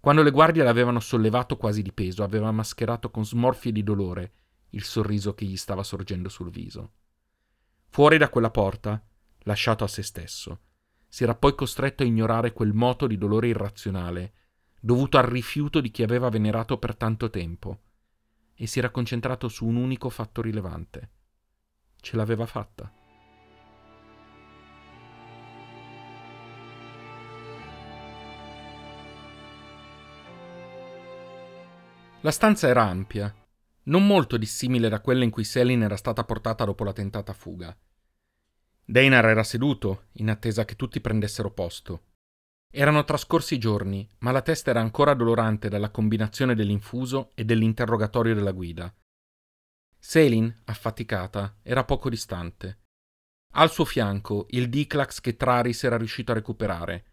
Quando 0.00 0.22
le 0.22 0.30
guardie 0.30 0.64
l'avevano 0.64 1.00
sollevato 1.00 1.58
quasi 1.58 1.82
di 1.82 1.92
peso, 1.92 2.22
aveva 2.22 2.50
mascherato 2.50 3.10
con 3.10 3.26
smorfie 3.26 3.72
di 3.72 3.82
dolore 3.82 4.32
il 4.70 4.84
sorriso 4.84 5.34
che 5.34 5.44
gli 5.44 5.56
stava 5.58 5.82
sorgendo 5.82 6.30
sul 6.30 6.48
viso. 6.48 6.92
Fuori 7.88 8.16
da 8.16 8.30
quella 8.30 8.50
porta 8.50 9.06
lasciato 9.46 9.84
a 9.84 9.88
se 9.88 10.02
stesso. 10.02 10.60
Si 11.08 11.22
era 11.22 11.34
poi 11.34 11.54
costretto 11.54 12.02
a 12.02 12.06
ignorare 12.06 12.52
quel 12.52 12.72
moto 12.72 13.06
di 13.06 13.16
dolore 13.16 13.48
irrazionale, 13.48 14.32
dovuto 14.80 15.18
al 15.18 15.24
rifiuto 15.24 15.80
di 15.80 15.90
chi 15.90 16.02
aveva 16.02 16.28
venerato 16.28 16.78
per 16.78 16.96
tanto 16.96 17.30
tempo, 17.30 17.80
e 18.54 18.66
si 18.66 18.78
era 18.78 18.90
concentrato 18.90 19.48
su 19.48 19.66
un 19.66 19.76
unico 19.76 20.10
fatto 20.10 20.42
rilevante. 20.42 21.10
Ce 22.00 22.16
l'aveva 22.16 22.46
fatta. 22.46 22.92
La 32.20 32.30
stanza 32.32 32.66
era 32.66 32.82
ampia, 32.82 33.32
non 33.84 34.04
molto 34.04 34.36
dissimile 34.36 34.88
da 34.88 35.00
quella 35.00 35.22
in 35.22 35.30
cui 35.30 35.44
Selin 35.44 35.82
era 35.82 35.96
stata 35.96 36.24
portata 36.24 36.64
dopo 36.64 36.82
la 36.82 36.92
tentata 36.92 37.32
fuga. 37.32 37.76
Deinar 38.88 39.26
era 39.26 39.42
seduto, 39.42 40.04
in 40.12 40.30
attesa 40.30 40.64
che 40.64 40.76
tutti 40.76 41.00
prendessero 41.00 41.50
posto. 41.50 42.02
Erano 42.72 43.02
trascorsi 43.02 43.58
giorni, 43.58 44.08
ma 44.18 44.30
la 44.30 44.42
testa 44.42 44.70
era 44.70 44.80
ancora 44.80 45.12
dolorante 45.12 45.68
dalla 45.68 45.90
combinazione 45.90 46.54
dell'infuso 46.54 47.32
e 47.34 47.44
dell'interrogatorio 47.44 48.32
della 48.32 48.52
guida. 48.52 48.94
Selin, 49.98 50.54
affaticata, 50.66 51.56
era 51.64 51.82
poco 51.82 52.08
distante. 52.08 52.82
Al 53.54 53.72
suo 53.72 53.84
fianco 53.84 54.46
il 54.50 54.68
Diclax 54.68 55.20
che 55.20 55.36
Traris 55.36 55.82
era 55.82 55.96
riuscito 55.96 56.30
a 56.30 56.36
recuperare, 56.36 57.04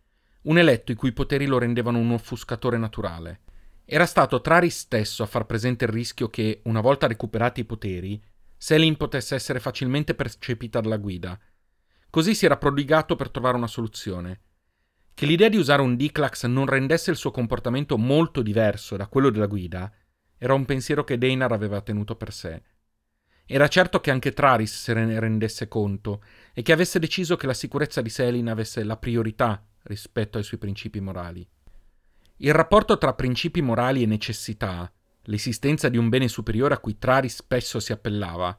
un 0.44 0.60
eletto 0.60 0.92
i 0.92 0.96
cui 0.96 1.12
poteri 1.12 1.48
lo 1.48 1.58
rendevano 1.58 1.98
un 1.98 2.12
offuscatore 2.12 2.78
naturale. 2.78 3.42
Era 3.84 4.06
stato 4.06 4.42
Traris 4.42 4.78
stesso 4.78 5.24
a 5.24 5.28
far 5.28 5.48
presente 5.48 5.86
il 5.86 5.92
rischio 5.92 6.30
che, 6.30 6.62
una 6.66 6.82
volta 6.82 7.08
recuperati 7.08 7.62
i 7.62 7.66
poteri, 7.66 8.22
Selin 8.56 8.96
potesse 8.96 9.34
essere 9.34 9.60
facilmente 9.60 10.14
percepita 10.14 10.80
dalla 10.80 10.98
guida 10.98 11.40
Così 12.14 12.36
si 12.36 12.46
era 12.46 12.58
prodigato 12.58 13.16
per 13.16 13.32
trovare 13.32 13.58
una 13.58 13.66
soluzione. 13.66 14.42
Che 15.16 15.26
l'idea 15.26 15.50
di 15.50 15.58
usare 15.58 15.82
un 15.82 15.96
Diclax 15.96 16.46
non 16.46 16.68
rendesse 16.68 17.10
il 17.10 17.18
suo 17.18 17.32
comportamento 17.32 17.98
molto 17.98 18.44
diverso 18.44 18.96
da 18.96 19.08
quello 19.08 19.32
della 19.32 19.48
guida 19.48 19.92
era 20.38 20.54
un 20.54 20.64
pensiero 20.64 21.04
che 21.04 21.18
Deinar 21.18 21.52
aveva 21.52 21.82
tenuto 21.82 22.16
per 22.16 22.32
sé. 22.32 22.62
Era 23.48 23.68
certo 23.68 24.00
che 24.00 24.12
anche 24.12 24.32
Traris 24.32 24.80
se 24.80 24.94
ne 24.94 25.20
rendesse 25.20 25.68
conto 25.68 26.22
e 26.54 26.62
che 26.62 26.72
avesse 26.72 27.00
deciso 27.00 27.36
che 27.36 27.48
la 27.48 27.56
sicurezza 27.56 28.04
di 28.04 28.10
Selin 28.10 28.48
avesse 28.48 28.84
la 28.84 28.98
priorità 28.98 29.66
rispetto 29.86 30.38
ai 30.38 30.44
suoi 30.44 30.60
principi 30.60 31.00
morali. 31.00 31.44
Il 32.38 32.54
rapporto 32.54 33.00
tra 33.00 33.16
principi 33.16 33.64
morali 33.64 34.04
e 34.04 34.06
necessità, 34.06 34.94
l'esistenza 35.24 35.90
di 35.90 35.98
un 35.98 36.10
bene 36.10 36.28
superiore 36.28 36.76
a 36.76 36.80
cui 36.80 37.00
Trari 37.00 37.28
spesso 37.28 37.80
si 37.80 37.92
appellava, 37.92 38.56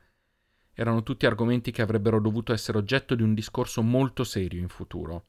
erano 0.74 1.02
tutti 1.02 1.24
argomenti 1.24 1.70
che 1.70 1.82
avrebbero 1.82 2.20
dovuto 2.20 2.52
essere 2.52 2.78
oggetto 2.78 3.14
di 3.14 3.22
un 3.22 3.32
discorso 3.32 3.82
molto 3.82 4.24
serio 4.24 4.60
in 4.60 4.68
futuro, 4.68 5.26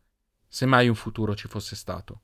se 0.48 0.66
mai 0.66 0.88
un 0.88 0.96
futuro 0.96 1.36
ci 1.36 1.48
fosse 1.48 1.76
stato. 1.76 2.22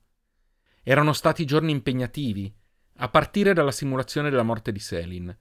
Erano 0.82 1.12
stati 1.12 1.44
giorni 1.44 1.70
impegnativi, 1.70 2.52
a 2.96 3.08
partire 3.08 3.54
dalla 3.54 3.70
simulazione 3.70 4.30
della 4.30 4.42
morte 4.42 4.72
di 4.72 4.80
Selin. 4.80 5.36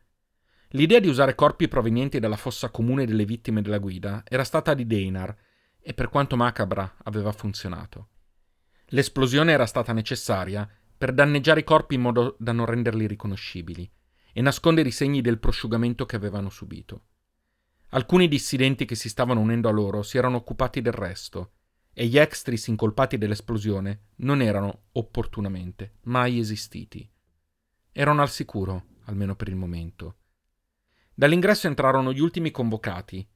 L'idea 0.69 1.00
di 1.00 1.07
usare 1.07 1.35
corpi 1.35 1.67
provenienti 1.67 2.19
dalla 2.19 2.38
fossa 2.38 2.69
comune 2.69 3.05
delle 3.05 3.25
vittime 3.25 3.61
della 3.61 3.79
guida 3.79 4.23
era 4.27 4.43
stata 4.43 4.73
di 4.73 4.85
Deinar 4.85 5.35
e 5.81 5.93
per 5.93 6.09
quanto 6.09 6.38
macabra 6.38 6.97
aveva 7.03 7.31
funzionato. 7.31 8.07
L'esplosione 8.88 9.51
era 9.51 9.65
stata 9.65 9.91
necessaria 9.93 10.69
per 10.97 11.13
danneggiare 11.13 11.61
i 11.61 11.63
corpi 11.63 11.95
in 11.95 12.01
modo 12.01 12.35
da 12.38 12.51
non 12.51 12.65
renderli 12.67 13.07
riconoscibili 13.07 13.89
e 14.33 14.41
nascondere 14.41 14.88
i 14.88 14.93
segni 14.93 15.21
del 15.21 15.39
prosciugamento 15.39 16.05
che 16.05 16.15
avevano 16.15 16.50
subito. 16.50 17.05
Alcuni 17.93 18.29
dissidenti 18.29 18.86
che 18.86 18.95
si 18.95 19.10
stavano 19.10 19.41
unendo 19.41 19.67
a 19.67 19.71
loro 19.71 20.01
si 20.01 20.17
erano 20.17 20.38
occupati 20.38 20.81
del 20.81 20.93
resto, 20.93 21.51
e 21.91 22.05
gli 22.05 22.17
extris 22.17 22.67
incolpati 22.67 23.17
dell'esplosione 23.17 24.03
non 24.17 24.41
erano, 24.41 24.83
opportunamente, 24.93 25.95
mai 26.03 26.39
esistiti. 26.39 27.10
Erano 27.91 28.21
al 28.21 28.29
sicuro, 28.29 28.86
almeno 29.05 29.36
per 29.36 29.50
il 29.50 29.57
momento. 29.57 30.15
Dall'ingresso 31.13 31.67
entrarono 31.67 32.13
gli 32.13 32.21
ultimi 32.21 32.50
convocati, 32.50 33.27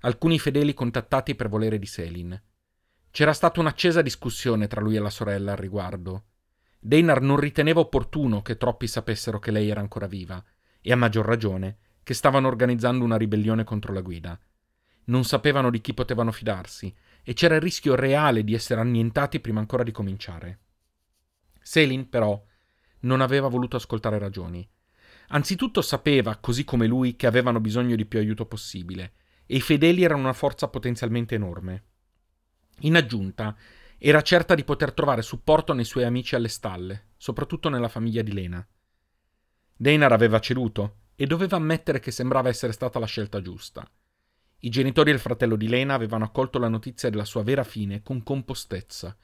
alcuni 0.00 0.38
fedeli 0.38 0.72
contattati 0.72 1.34
per 1.34 1.50
volere 1.50 1.78
di 1.78 1.86
Selin. 1.86 2.42
C'era 3.10 3.34
stata 3.34 3.60
un'accesa 3.60 4.00
discussione 4.00 4.66
tra 4.66 4.80
lui 4.80 4.96
e 4.96 5.00
la 5.00 5.10
sorella 5.10 5.52
al 5.52 5.58
riguardo. 5.58 6.24
Deinar 6.78 7.20
non 7.20 7.38
riteneva 7.38 7.80
opportuno 7.80 8.40
che 8.40 8.56
troppi 8.56 8.86
sapessero 8.86 9.38
che 9.38 9.50
lei 9.50 9.68
era 9.68 9.80
ancora 9.80 10.06
viva, 10.06 10.42
e 10.80 10.90
a 10.90 10.96
maggior 10.96 11.26
ragione 11.26 11.76
che 12.10 12.16
stavano 12.16 12.48
organizzando 12.48 13.04
una 13.04 13.16
ribellione 13.16 13.62
contro 13.62 13.92
la 13.92 14.00
guida. 14.00 14.36
Non 15.04 15.22
sapevano 15.22 15.70
di 15.70 15.80
chi 15.80 15.94
potevano 15.94 16.32
fidarsi 16.32 16.92
e 17.22 17.34
c'era 17.34 17.54
il 17.54 17.60
rischio 17.60 17.94
reale 17.94 18.42
di 18.42 18.52
essere 18.52 18.80
annientati 18.80 19.38
prima 19.38 19.60
ancora 19.60 19.84
di 19.84 19.92
cominciare. 19.92 20.58
Selin, 21.62 22.08
però, 22.08 22.44
non 23.02 23.20
aveva 23.20 23.46
voluto 23.46 23.76
ascoltare 23.76 24.18
ragioni. 24.18 24.68
Anzitutto 25.28 25.82
sapeva, 25.82 26.34
così 26.38 26.64
come 26.64 26.88
lui, 26.88 27.14
che 27.14 27.28
avevano 27.28 27.60
bisogno 27.60 27.94
di 27.94 28.06
più 28.06 28.18
aiuto 28.18 28.44
possibile, 28.44 29.12
e 29.46 29.54
i 29.54 29.60
fedeli 29.60 30.02
erano 30.02 30.22
una 30.22 30.32
forza 30.32 30.66
potenzialmente 30.66 31.36
enorme. 31.36 31.84
In 32.80 32.96
aggiunta, 32.96 33.56
era 33.98 34.20
certa 34.22 34.56
di 34.56 34.64
poter 34.64 34.92
trovare 34.92 35.22
supporto 35.22 35.74
nei 35.74 35.84
suoi 35.84 36.02
amici 36.02 36.34
alle 36.34 36.48
stalle, 36.48 37.10
soprattutto 37.16 37.68
nella 37.68 37.88
famiglia 37.88 38.22
di 38.22 38.32
Lena. 38.32 38.66
Deinar 39.76 40.10
aveva 40.10 40.40
ceduto 40.40 40.99
e 41.20 41.26
doveva 41.26 41.56
ammettere 41.56 42.00
che 42.00 42.12
sembrava 42.12 42.48
essere 42.48 42.72
stata 42.72 42.98
la 42.98 43.04
scelta 43.04 43.42
giusta. 43.42 43.86
I 44.60 44.70
genitori 44.70 45.10
del 45.10 45.20
fratello 45.20 45.54
di 45.54 45.68
Lena 45.68 45.92
avevano 45.92 46.24
accolto 46.24 46.58
la 46.58 46.68
notizia 46.68 47.10
della 47.10 47.26
sua 47.26 47.42
vera 47.42 47.62
fine 47.62 48.02
con 48.02 48.22
compostezza 48.22 49.14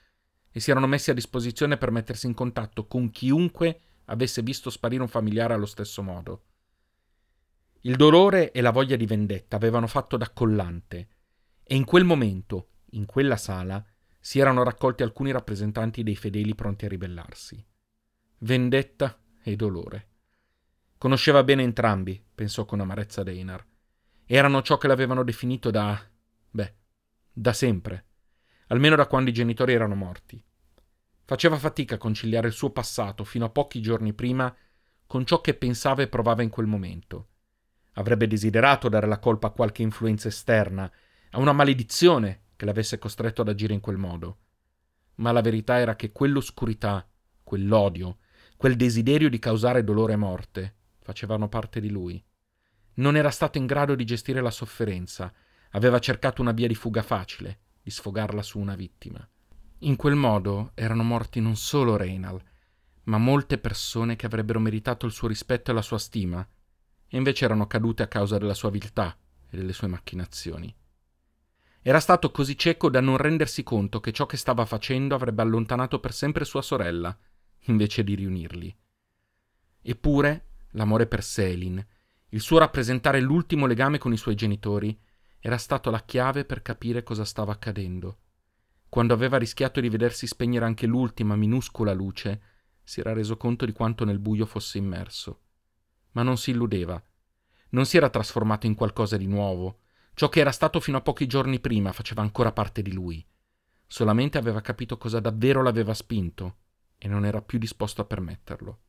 e 0.51 0.61
si 0.61 0.71
erano 0.71 0.89
messi 0.89 1.11
a 1.11 1.15
disposizione 1.15 1.79
per 1.79 1.91
mettersi 1.91 2.27
in 2.27 2.35
contatto 2.35 2.87
con 2.87 3.11
chiunque 3.11 3.81
avesse 4.05 4.43
visto 4.43 4.69
sparire 4.69 5.01
un 5.01 5.09
familiare 5.09 5.55
allo 5.55 5.65
stesso 5.65 6.03
modo. 6.03 6.43
Il 7.81 7.97
dolore 7.97 8.53
e 8.53 8.61
la 8.61 8.73
voglia 8.73 8.97
di 8.97 9.07
vendetta 9.07 9.57
avevano 9.57 9.87
fatto 9.87 10.19
da 10.19 10.29
collante 10.29 11.09
e 11.63 11.77
in 11.77 11.87
quel 11.87 12.05
momento, 12.05 12.73
in 12.91 13.07
quella 13.07 13.39
sala, 13.39 13.83
si 14.21 14.39
erano 14.39 14.65
raccolti 14.65 15.03
alcuni 15.03 15.31
rappresentanti 15.31 16.03
dei 16.03 16.15
fedeli 16.15 16.55
pronti 16.55 16.85
a 16.85 16.89
ribellarsi. 16.89 17.67
Vendetta 18.41 19.19
e 19.43 19.57
dolore. 19.57 20.09
Conosceva 20.99 21.45
bene 21.45 21.63
entrambi, 21.63 22.23
pensò 22.35 22.65
con 22.65 22.81
amarezza 22.81 23.23
Deinar. 23.23 23.65
Erano 24.25 24.63
ciò 24.63 24.79
che 24.79 24.89
l'avevano 24.89 25.25
definito 25.25 25.71
da. 25.71 26.03
beh, 26.51 26.75
da 27.31 27.53
sempre, 27.53 28.05
almeno 28.69 28.97
da 28.97 29.07
quando 29.07 29.29
i 29.29 29.35
genitori 29.35 29.75
erano 29.75 29.95
morti. 29.95 30.43
Faceva 31.25 31.59
fatica 31.59 31.97
a 31.97 31.99
conciliare 31.99 32.47
il 32.47 32.55
suo 32.55 32.71
passato 32.71 33.25
fino 33.25 33.45
a 33.45 33.51
pochi 33.51 33.83
giorni 33.83 34.15
prima 34.15 34.55
con 35.07 35.27
ciò 35.27 35.43
che 35.43 35.55
pensava 35.55 36.01
e 36.01 36.09
provava 36.09 36.43
in 36.43 36.49
quel 36.49 36.67
momento. 36.67 37.29
Avrebbe 37.95 38.27
desiderato 38.27 38.89
dare 38.89 39.07
la 39.07 39.19
colpa 39.19 39.49
a 39.49 39.51
qualche 39.51 39.83
influenza 39.83 40.29
esterna, 40.29 40.91
a 41.31 41.39
una 41.39 41.53
maledizione 41.53 42.45
che 42.57 42.65
l'avesse 42.65 42.99
costretto 42.99 43.43
ad 43.43 43.49
agire 43.49 43.75
in 43.75 43.81
quel 43.81 43.99
modo. 43.99 44.39
Ma 45.17 45.31
la 45.31 45.43
verità 45.43 45.79
era 45.79 45.95
che 45.95 46.11
quell'oscurità, 46.11 47.07
quell'odio, 47.45 48.19
quel 48.57 48.77
desiderio 48.77 49.29
di 49.29 49.39
causare 49.39 49.85
dolore 49.85 50.15
e 50.15 50.17
morte, 50.17 50.75
facevano 51.07 51.49
parte 51.49 51.79
di 51.79 51.89
lui. 51.89 52.21
Non 52.95 53.15
era 53.15 53.31
stato 53.31 53.59
in 53.59 53.67
grado 53.67 53.95
di 53.95 54.05
gestire 54.05 54.41
la 54.41 54.51
sofferenza, 54.51 55.33
aveva 55.71 56.01
cercato 56.01 56.43
una 56.43 56.51
via 56.51 56.67
di 56.67 56.75
fuga 56.75 57.03
facile, 57.03 57.61
di 57.81 57.91
sfogarla 57.93 58.43
su 58.43 58.59
una 58.59 58.75
vittima. 58.75 59.25
In 59.81 59.95
quel 59.95 60.17
modo 60.17 60.73
erano 60.75 61.05
morti 61.05 61.41
non 61.41 61.55
solo 61.55 61.95
Reynal, 61.95 62.43
ma 63.05 63.19
molte 63.19 63.59
persone 63.59 64.17
che 64.17 64.27
avrebbero 64.27 64.59
meritato 64.59 65.07
il 65.07 65.13
suo 65.13 65.29
rispetto 65.29 65.71
e 65.71 65.75
la 65.75 65.83
sua 65.83 65.99
stima, 65.99 66.45
e 67.09 67.17
invece 67.17 67.45
erano 67.45 67.69
cadute 67.69 68.03
a 68.03 68.09
causa 68.09 68.37
della 68.37 68.55
sua 68.55 68.71
viltà 68.71 69.17
e 69.49 69.57
delle 69.57 69.73
sue 69.73 69.87
macchinazioni. 69.87 70.75
Era 71.83 72.01
stato 72.01 72.33
così 72.33 72.59
cieco 72.59 72.91
da 72.91 73.01
non 73.01 73.17
rendersi 73.17 73.63
conto 73.63 74.01
che 74.01 74.11
ciò 74.11 74.27
che 74.27 74.37
stava 74.37 74.65
facendo 74.65 75.15
avrebbe 75.15 75.43
allontanato 75.43 76.01
per 76.01 76.13
sempre 76.13 76.45
sua 76.45 76.63
sorella, 76.63 77.17
invece 77.67 78.03
di 78.03 78.17
riunirli. 78.17 78.77
Eppure 79.83 80.47
l'amore 80.77 81.07
per 81.07 81.23
Selin, 81.23 81.85
il 82.31 82.41
suo 82.41 82.59
rappresentare 82.59 83.21
l'ultimo 83.21 83.67
legame 83.67 83.99
con 83.99 84.13
i 84.13 84.17
suoi 84.17 84.35
genitori, 84.35 84.99
era 85.41 85.59
stato 85.59 85.91
la 85.91 86.05
chiave 86.05 86.45
per 86.45 86.63
capire 86.63 87.03
cosa 87.03 87.25
stava 87.25 87.53
accadendo. 87.53 88.19
Quando 88.89 89.15
aveva 89.15 89.39
rischiato 89.39 89.81
di 89.81 89.89
vedersi 89.89 90.27
spegnere 90.27 90.65
anche 90.65 90.87
l'ultima 90.87 91.35
minuscola 91.35 91.93
luce, 91.93 92.41
si 92.83 93.01
era 93.01 93.13
reso 93.13 93.37
conto 93.37 93.65
di 93.65 93.73
quanto 93.73 94.05
nel 94.05 94.19
buio 94.19 94.47
fosse 94.47 94.79
immerso. 94.79 95.41
Ma 96.13 96.23
non 96.23 96.37
si 96.37 96.51
illudeva. 96.51 97.03
Non 97.71 97.85
si 97.85 97.97
era 97.97 98.11
trasformato 98.11 98.67
in 98.67 98.75
qualcosa 98.75 99.17
di 99.17 99.27
nuovo. 99.27 99.81
Ciò 100.15 100.29
che 100.29 100.41
era 100.41 100.53
stato 100.53 100.81
fino 100.81 100.99
a 100.99 101.03
pochi 101.03 101.27
giorni 101.27 101.59
prima 101.59 101.93
faceva 101.93 102.23
ancora 102.23 102.53
parte 102.53 102.83
di 102.83 102.93
lui. 102.93 103.27
Solamente 103.87 104.39
aveva 104.39 104.61
capito 104.61 104.99
cosa 104.99 105.21
davvero 105.21 105.63
l'aveva 105.63 105.95
spinto 105.95 106.57
e 106.99 107.09
non 107.09 107.25
era 107.25 107.43
più 107.43 107.59
disposto 107.59 108.01
a 108.01 108.05
permetterlo 108.05 108.81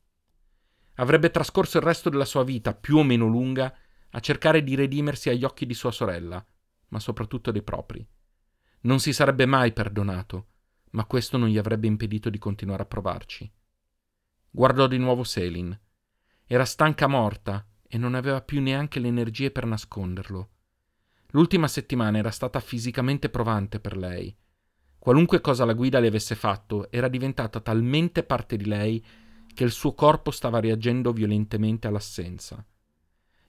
avrebbe 0.98 1.30
trascorso 1.30 1.78
il 1.78 1.84
resto 1.84 2.08
della 2.08 2.24
sua 2.24 2.44
vita, 2.44 2.74
più 2.74 2.98
o 2.98 3.02
meno 3.02 3.26
lunga, 3.26 3.74
a 4.10 4.20
cercare 4.20 4.62
di 4.62 4.74
redimersi 4.74 5.28
agli 5.28 5.44
occhi 5.44 5.66
di 5.66 5.74
sua 5.74 5.90
sorella, 5.90 6.44
ma 6.88 7.00
soprattutto 7.00 7.50
dei 7.50 7.62
propri. 7.62 8.06
Non 8.80 9.00
si 9.00 9.12
sarebbe 9.12 9.46
mai 9.46 9.72
perdonato, 9.72 10.46
ma 10.90 11.04
questo 11.04 11.36
non 11.36 11.48
gli 11.48 11.58
avrebbe 11.58 11.86
impedito 11.86 12.30
di 12.30 12.38
continuare 12.38 12.82
a 12.82 12.86
provarci. 12.86 13.50
Guardò 14.50 14.86
di 14.86 14.98
nuovo 14.98 15.24
Selin. 15.24 15.78
Era 16.46 16.64
stanca 16.64 17.06
morta 17.06 17.66
e 17.86 17.98
non 17.98 18.14
aveva 18.14 18.40
più 18.40 18.60
neanche 18.60 18.98
le 18.98 19.08
energie 19.08 19.50
per 19.50 19.66
nasconderlo. 19.66 20.50
L'ultima 21.32 21.68
settimana 21.68 22.18
era 22.18 22.30
stata 22.30 22.58
fisicamente 22.58 23.28
provante 23.28 23.80
per 23.80 23.96
lei. 23.96 24.34
Qualunque 24.98 25.40
cosa 25.40 25.64
la 25.64 25.74
guida 25.74 26.00
le 26.00 26.08
avesse 26.08 26.34
fatto 26.34 26.90
era 26.90 27.08
diventata 27.08 27.60
talmente 27.60 28.22
parte 28.22 28.56
di 28.56 28.64
lei 28.64 29.04
che 29.58 29.64
il 29.64 29.72
suo 29.72 29.92
corpo 29.92 30.30
stava 30.30 30.60
reagendo 30.60 31.12
violentemente 31.12 31.88
all'assenza. 31.88 32.64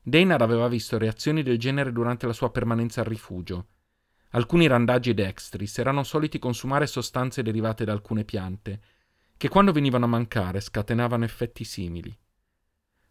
Deinar 0.02 0.42
aveva 0.42 0.68
visto 0.68 0.98
reazioni 0.98 1.44
del 1.44 1.60
genere 1.60 1.92
durante 1.92 2.26
la 2.26 2.34
sua 2.34 2.50
permanenza 2.50 3.02
al 3.02 3.06
rifugio. 3.06 3.68
Alcuni 4.30 4.66
randaggi 4.66 5.14
dextris 5.14 5.78
erano 5.78 6.02
soliti 6.02 6.40
consumare 6.40 6.88
sostanze 6.88 7.44
derivate 7.44 7.86
da 7.86 7.92
alcune 7.92 8.24
piante, 8.24 8.82
che 9.38 9.50
quando 9.50 9.72
venivano 9.72 10.06
a 10.06 10.08
mancare 10.08 10.62
scatenavano 10.62 11.26
effetti 11.26 11.64
simili. 11.64 12.18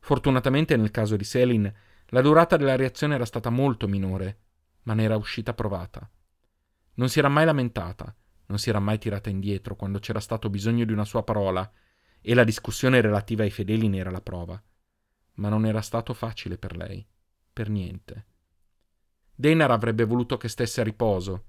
Fortunatamente 0.01 0.77
nel 0.77 0.91
caso 0.91 1.15
di 1.15 1.23
Selin 1.23 1.73
la 2.07 2.21
durata 2.21 2.57
della 2.57 2.75
reazione 2.75 3.15
era 3.15 3.27
stata 3.27 3.49
molto 3.49 3.87
minore, 3.87 4.39
ma 4.83 4.95
ne 4.95 5.05
era 5.05 5.15
uscita 5.15 5.55
provata. 5.55 6.11
Non 6.95 7.09
si 7.09 7.21
era 7.21 7.29
mai 7.29 7.45
lamentata, 7.45 8.13
non 8.47 8.59
si 8.59 8.71
era 8.71 8.81
mai 8.81 8.99
tirata 8.99 9.31
indietro 9.31 9.77
quando 9.77 10.01
c'era 10.01 10.19
stato 10.19 10.51
bisogno 10.51 10.85
di 10.85 10.93
una 10.93 11.05
sua 11.05 11.23
parola 11.23 11.73
e 12.29 12.35
la 12.35 12.45
discussione 12.45 13.01
relativa 13.01 13.43
ai 13.43 13.49
fedeli 13.49 13.89
ne 13.89 13.97
era 13.97 14.11
la 14.11 14.21
prova. 14.21 14.63
Ma 15.37 15.49
non 15.49 15.65
era 15.65 15.81
stato 15.81 16.13
facile 16.13 16.59
per 16.59 16.77
lei, 16.77 17.03
per 17.51 17.71
niente. 17.71 18.27
Deinar 19.35 19.71
avrebbe 19.71 20.05
voluto 20.05 20.37
che 20.37 20.49
stesse 20.49 20.83
a 20.83 20.85
riposo, 20.85 21.45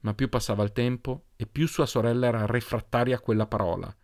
ma 0.00 0.14
più 0.14 0.30
passava 0.30 0.62
il 0.62 0.72
tempo 0.72 1.26
e 1.36 1.44
più 1.44 1.68
sua 1.68 1.84
sorella 1.84 2.28
era 2.28 2.46
refrattaria 2.46 3.16
a 3.16 3.20
quella 3.20 3.46
parola. 3.46 3.94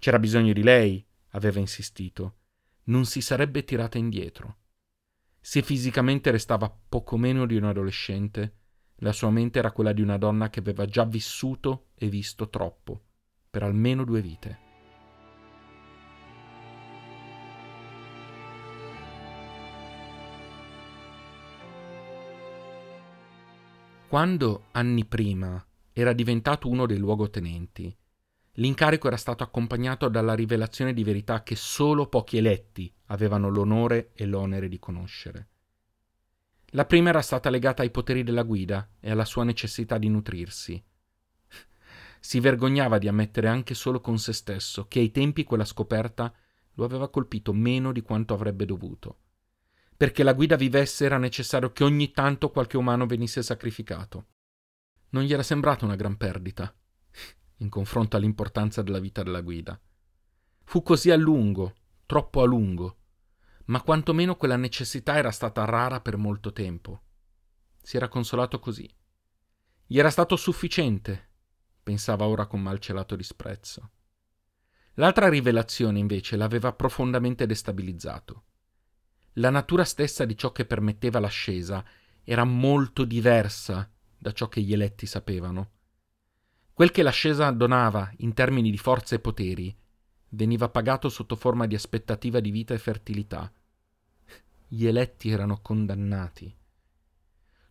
C'era 0.00 0.18
bisogno 0.18 0.52
di 0.52 0.64
lei, 0.64 1.06
aveva 1.28 1.60
insistito. 1.60 2.38
Non 2.86 3.04
si 3.04 3.20
sarebbe 3.20 3.62
tirata 3.62 3.96
indietro. 3.96 4.56
Se 5.38 5.62
fisicamente 5.62 6.32
restava 6.32 6.68
poco 6.68 7.16
meno 7.16 7.46
di 7.46 7.54
un 7.54 7.62
adolescente, 7.62 8.56
la 8.96 9.12
sua 9.12 9.30
mente 9.30 9.60
era 9.60 9.70
quella 9.70 9.92
di 9.92 10.02
una 10.02 10.18
donna 10.18 10.50
che 10.50 10.58
aveva 10.58 10.84
già 10.84 11.04
vissuto 11.04 11.90
e 11.94 12.08
visto 12.08 12.48
troppo, 12.48 13.04
per 13.48 13.62
almeno 13.62 14.02
due 14.02 14.20
vite. 14.20 14.66
Quando, 24.08 24.68
anni 24.70 25.04
prima, 25.04 25.62
era 25.92 26.14
diventato 26.14 26.70
uno 26.70 26.86
dei 26.86 26.96
luogotenenti, 26.96 27.94
l'incarico 28.52 29.06
era 29.06 29.18
stato 29.18 29.42
accompagnato 29.42 30.08
dalla 30.08 30.32
rivelazione 30.32 30.94
di 30.94 31.04
verità 31.04 31.42
che 31.42 31.54
solo 31.54 32.06
pochi 32.06 32.38
eletti 32.38 32.90
avevano 33.08 33.50
l'onore 33.50 34.12
e 34.14 34.24
l'onere 34.24 34.68
di 34.68 34.78
conoscere. 34.78 35.48
La 36.68 36.86
prima 36.86 37.10
era 37.10 37.20
stata 37.20 37.50
legata 37.50 37.82
ai 37.82 37.90
poteri 37.90 38.22
della 38.22 38.44
guida 38.44 38.92
e 38.98 39.10
alla 39.10 39.26
sua 39.26 39.44
necessità 39.44 39.98
di 39.98 40.08
nutrirsi. 40.08 40.82
Si 42.18 42.40
vergognava 42.40 42.96
di 42.96 43.08
ammettere 43.08 43.48
anche 43.48 43.74
solo 43.74 44.00
con 44.00 44.18
se 44.18 44.32
stesso 44.32 44.86
che 44.88 45.00
ai 45.00 45.10
tempi 45.10 45.44
quella 45.44 45.66
scoperta 45.66 46.32
lo 46.76 46.84
aveva 46.86 47.10
colpito 47.10 47.52
meno 47.52 47.92
di 47.92 48.00
quanto 48.00 48.32
avrebbe 48.32 48.64
dovuto. 48.64 49.18
Perché 49.98 50.22
la 50.22 50.32
guida 50.32 50.54
vivesse 50.54 51.04
era 51.04 51.18
necessario 51.18 51.72
che 51.72 51.82
ogni 51.82 52.12
tanto 52.12 52.50
qualche 52.50 52.76
umano 52.76 53.04
venisse 53.04 53.42
sacrificato. 53.42 54.26
Non 55.10 55.24
gli 55.24 55.32
era 55.32 55.42
sembrata 55.42 55.84
una 55.84 55.96
gran 55.96 56.16
perdita, 56.16 56.72
in 57.58 57.68
confronto 57.68 58.16
all'importanza 58.16 58.80
della 58.80 59.00
vita 59.00 59.24
della 59.24 59.40
guida. 59.40 59.78
Fu 60.62 60.84
così 60.84 61.10
a 61.10 61.16
lungo, 61.16 61.74
troppo 62.06 62.42
a 62.42 62.46
lungo, 62.46 62.98
ma 63.66 63.82
quantomeno 63.82 64.36
quella 64.36 64.56
necessità 64.56 65.16
era 65.16 65.32
stata 65.32 65.64
rara 65.64 66.00
per 66.00 66.16
molto 66.16 66.52
tempo. 66.52 67.02
Si 67.82 67.96
era 67.96 68.06
consolato 68.06 68.60
così. 68.60 68.88
Gli 69.84 69.98
era 69.98 70.10
stato 70.10 70.36
sufficiente, 70.36 71.30
pensava 71.82 72.26
ora 72.26 72.46
con 72.46 72.62
malcelato 72.62 73.16
disprezzo. 73.16 73.90
L'altra 74.94 75.28
rivelazione, 75.28 75.98
invece, 75.98 76.36
l'aveva 76.36 76.72
profondamente 76.72 77.46
destabilizzato. 77.46 78.44
La 79.38 79.50
natura 79.50 79.84
stessa 79.84 80.24
di 80.24 80.36
ciò 80.36 80.50
che 80.50 80.64
permetteva 80.64 81.20
l'ascesa 81.20 81.84
era 82.24 82.42
molto 82.42 83.04
diversa 83.04 83.88
da 84.18 84.32
ciò 84.32 84.48
che 84.48 84.60
gli 84.60 84.72
eletti 84.72 85.06
sapevano. 85.06 85.70
Quel 86.72 86.90
che 86.90 87.04
l'ascesa 87.04 87.48
donava 87.52 88.12
in 88.18 88.34
termini 88.34 88.68
di 88.72 88.78
forza 88.78 89.14
e 89.14 89.20
poteri 89.20 89.74
veniva 90.30 90.68
pagato 90.68 91.08
sotto 91.08 91.36
forma 91.36 91.66
di 91.68 91.76
aspettativa 91.76 92.40
di 92.40 92.50
vita 92.50 92.74
e 92.74 92.78
fertilità, 92.78 93.52
gli 94.66 94.86
eletti 94.86 95.30
erano 95.30 95.60
condannati. 95.62 96.52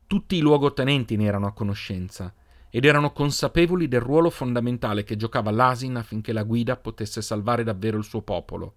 Tutti 0.08 0.36
i 0.38 0.42
luogotenenti 0.42 1.18
ne 1.18 1.26
erano 1.26 1.48
a 1.48 1.54
conoscenza 1.54 2.34
ed 2.70 2.86
erano 2.86 3.12
consapevoli 3.12 3.90
del 3.90 4.00
ruolo 4.00 4.30
fondamentale 4.30 5.04
che 5.04 5.18
giocava 5.18 5.52
l'Asin 5.52 5.98
affinché 5.98 6.32
la 6.32 6.44
guida 6.44 6.78
potesse 6.78 7.22
salvare 7.22 7.66
davvero 7.66 7.98
il 7.98 8.06
suo 8.06 8.22
popolo. 8.22 8.76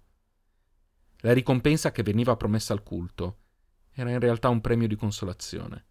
La 1.21 1.33
ricompensa 1.33 1.91
che 1.91 2.03
veniva 2.03 2.35
promessa 2.35 2.73
al 2.73 2.83
culto 2.83 3.37
era 3.93 4.09
in 4.09 4.19
realtà 4.19 4.49
un 4.49 4.61
premio 4.61 4.87
di 4.87 4.95
consolazione. 4.95 5.85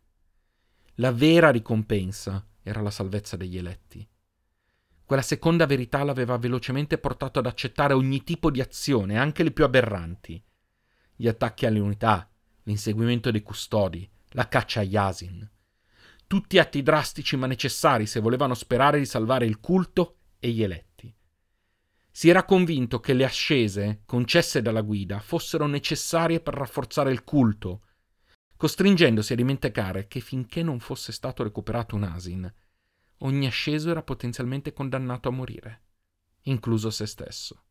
La 0.95 1.13
vera 1.13 1.51
ricompensa 1.51 2.45
era 2.63 2.81
la 2.81 2.91
salvezza 2.91 3.37
degli 3.37 3.57
eletti. 3.57 4.07
Quella 5.05 5.23
seconda 5.23 5.67
verità 5.67 6.03
l'aveva 6.03 6.37
velocemente 6.37 6.99
portato 6.99 7.39
ad 7.39 7.47
accettare 7.47 7.95
ogni 7.95 8.23
tipo 8.23 8.51
di 8.51 8.61
azione, 8.61 9.19
anche 9.19 9.43
le 9.43 9.51
più 9.51 9.65
aberranti, 9.65 10.43
gli 11.17 11.29
attacchi 11.29 11.67
alle 11.67 11.81
unità, 11.81 12.31
l'inseguimento 12.65 13.31
dei 13.31 13.43
custodi, 13.43 14.09
la 14.31 14.49
caccia 14.49 14.81
agli 14.81 14.97
asin. 14.97 15.49
Tutti 16.27 16.59
atti 16.59 16.83
drastici 16.83 17.37
ma 17.37 17.47
necessari 17.47 18.07
se 18.07 18.21
volevano 18.21 18.55
sperare 18.55 18.99
di 18.99 19.07
salvare 19.07 19.47
il 19.47 19.59
culto 19.59 20.19
e 20.39 20.51
gli 20.51 20.63
eletti. 20.63 20.90
Si 22.11 22.29
era 22.29 22.45
convinto 22.45 22.99
che 23.01 23.13
le 23.13 23.25
ascese 23.25 24.03
concesse 24.05 24.63
dalla 24.63 24.83
guida 24.83 25.21
fossero 25.21 25.67
necessarie 25.67 26.41
per 26.41 26.55
rafforzare 26.55 27.13
il 27.13 27.23
culto, 27.23 27.83
costringendosi 28.57 29.33
a 29.33 29.37
dimenticare 29.37 30.07
che 30.07 30.21
finché 30.21 30.63
non 30.63 30.81
fosse 30.81 31.13
stato 31.13 31.43
recuperato 31.43 31.95
un 31.95 32.03
asin, 32.03 32.53
ogni 33.19 33.47
asceso 33.47 33.91
era 33.91 34.03
potenzialmente 34.03 34.73
condannato 34.73 35.29
a 35.29 35.33
morire, 35.33 35.83
incluso 36.43 36.91
se 36.91 37.07
stesso. 37.07 37.65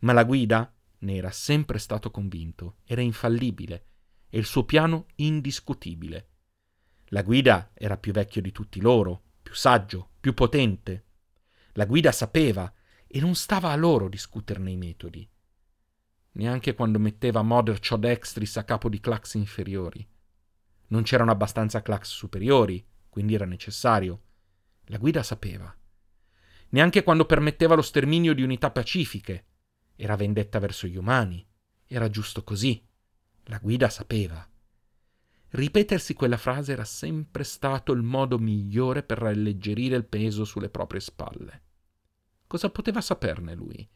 Ma 0.00 0.12
la 0.12 0.24
guida 0.24 0.72
ne 0.98 1.16
era 1.16 1.30
sempre 1.30 1.78
stato 1.78 2.10
convinto, 2.10 2.78
era 2.84 3.00
infallibile 3.00 3.86
e 4.28 4.38
il 4.38 4.46
suo 4.46 4.64
piano 4.64 5.06
indiscutibile. 5.16 6.30
La 7.10 7.22
guida 7.22 7.70
era 7.74 7.96
più 7.96 8.12
vecchio 8.12 8.40
di 8.40 8.52
tutti 8.52 8.80
loro, 8.80 9.22
più 9.42 9.54
saggio, 9.54 10.12
più 10.20 10.34
potente. 10.34 11.04
La 11.72 11.84
guida 11.84 12.12
sapeva 12.12 12.72
e 13.16 13.20
non 13.20 13.34
stava 13.34 13.70
a 13.70 13.76
loro 13.76 14.10
discuterne 14.10 14.72
i 14.72 14.76
metodi. 14.76 15.26
Neanche 16.32 16.74
quando 16.74 16.98
metteva 16.98 17.40
Mother 17.40 17.80
Chod 17.80 18.04
Extris 18.04 18.58
a 18.58 18.64
capo 18.64 18.90
di 18.90 19.00
clax 19.00 19.34
inferiori. 19.36 20.06
Non 20.88 21.02
c'erano 21.02 21.30
abbastanza 21.30 21.80
clax 21.80 22.10
superiori, 22.10 22.86
quindi 23.08 23.34
era 23.34 23.46
necessario. 23.46 24.20
La 24.88 24.98
guida 24.98 25.22
sapeva. 25.22 25.74
Neanche 26.68 27.02
quando 27.02 27.24
permetteva 27.24 27.74
lo 27.74 27.80
sterminio 27.80 28.34
di 28.34 28.42
unità 28.42 28.70
pacifiche, 28.70 29.46
era 29.96 30.14
vendetta 30.14 30.58
verso 30.58 30.86
gli 30.86 30.98
umani. 30.98 31.42
Era 31.86 32.10
giusto 32.10 32.44
così. 32.44 32.86
La 33.44 33.56
guida 33.56 33.88
sapeva. 33.88 34.46
Ripetersi 35.48 36.12
quella 36.12 36.36
frase 36.36 36.72
era 36.72 36.84
sempre 36.84 37.44
stato 37.44 37.92
il 37.92 38.02
modo 38.02 38.38
migliore 38.38 39.02
per 39.02 39.22
alleggerire 39.22 39.96
il 39.96 40.04
peso 40.04 40.44
sulle 40.44 40.68
proprie 40.68 41.00
spalle. 41.00 41.62
Cosa 42.46 42.70
poteva 42.70 43.00
saperne 43.00 43.54
lui? 43.54 43.88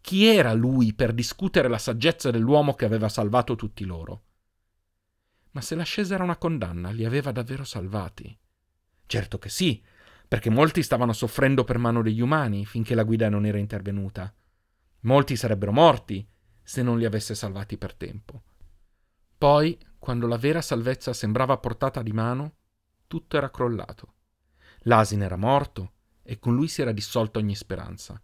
Chi 0.00 0.26
era 0.26 0.52
lui 0.52 0.94
per 0.94 1.12
discutere 1.12 1.68
la 1.68 1.78
saggezza 1.78 2.32
dell'uomo 2.32 2.74
che 2.74 2.84
aveva 2.84 3.08
salvato 3.08 3.54
tutti 3.54 3.84
loro? 3.84 4.24
Ma 5.52 5.60
se 5.60 5.76
l'ascesa 5.76 6.14
era 6.14 6.24
una 6.24 6.36
condanna, 6.36 6.90
li 6.90 7.04
aveva 7.04 7.30
davvero 7.30 7.62
salvati? 7.62 8.36
Certo 9.06 9.38
che 9.38 9.48
sì, 9.48 9.80
perché 10.26 10.50
molti 10.50 10.82
stavano 10.82 11.12
soffrendo 11.12 11.62
per 11.62 11.78
mano 11.78 12.02
degli 12.02 12.20
umani 12.20 12.66
finché 12.66 12.96
la 12.96 13.04
guida 13.04 13.28
non 13.28 13.46
era 13.46 13.58
intervenuta. 13.58 14.34
Molti 15.02 15.36
sarebbero 15.36 15.70
morti 15.72 16.26
se 16.62 16.82
non 16.82 16.98
li 16.98 17.04
avesse 17.04 17.36
salvati 17.36 17.76
per 17.76 17.94
tempo. 17.94 18.42
Poi, 19.38 19.78
quando 19.98 20.26
la 20.26 20.36
vera 20.36 20.62
salvezza 20.62 21.12
sembrava 21.12 21.58
portata 21.58 22.02
di 22.02 22.12
mano, 22.12 22.56
tutto 23.06 23.36
era 23.36 23.50
crollato. 23.50 24.14
L'asino 24.84 25.22
era 25.22 25.36
morto 25.36 25.92
e 26.22 26.38
con 26.38 26.54
lui 26.54 26.68
si 26.68 26.82
era 26.82 26.92
dissolta 26.92 27.38
ogni 27.38 27.54
speranza. 27.54 28.20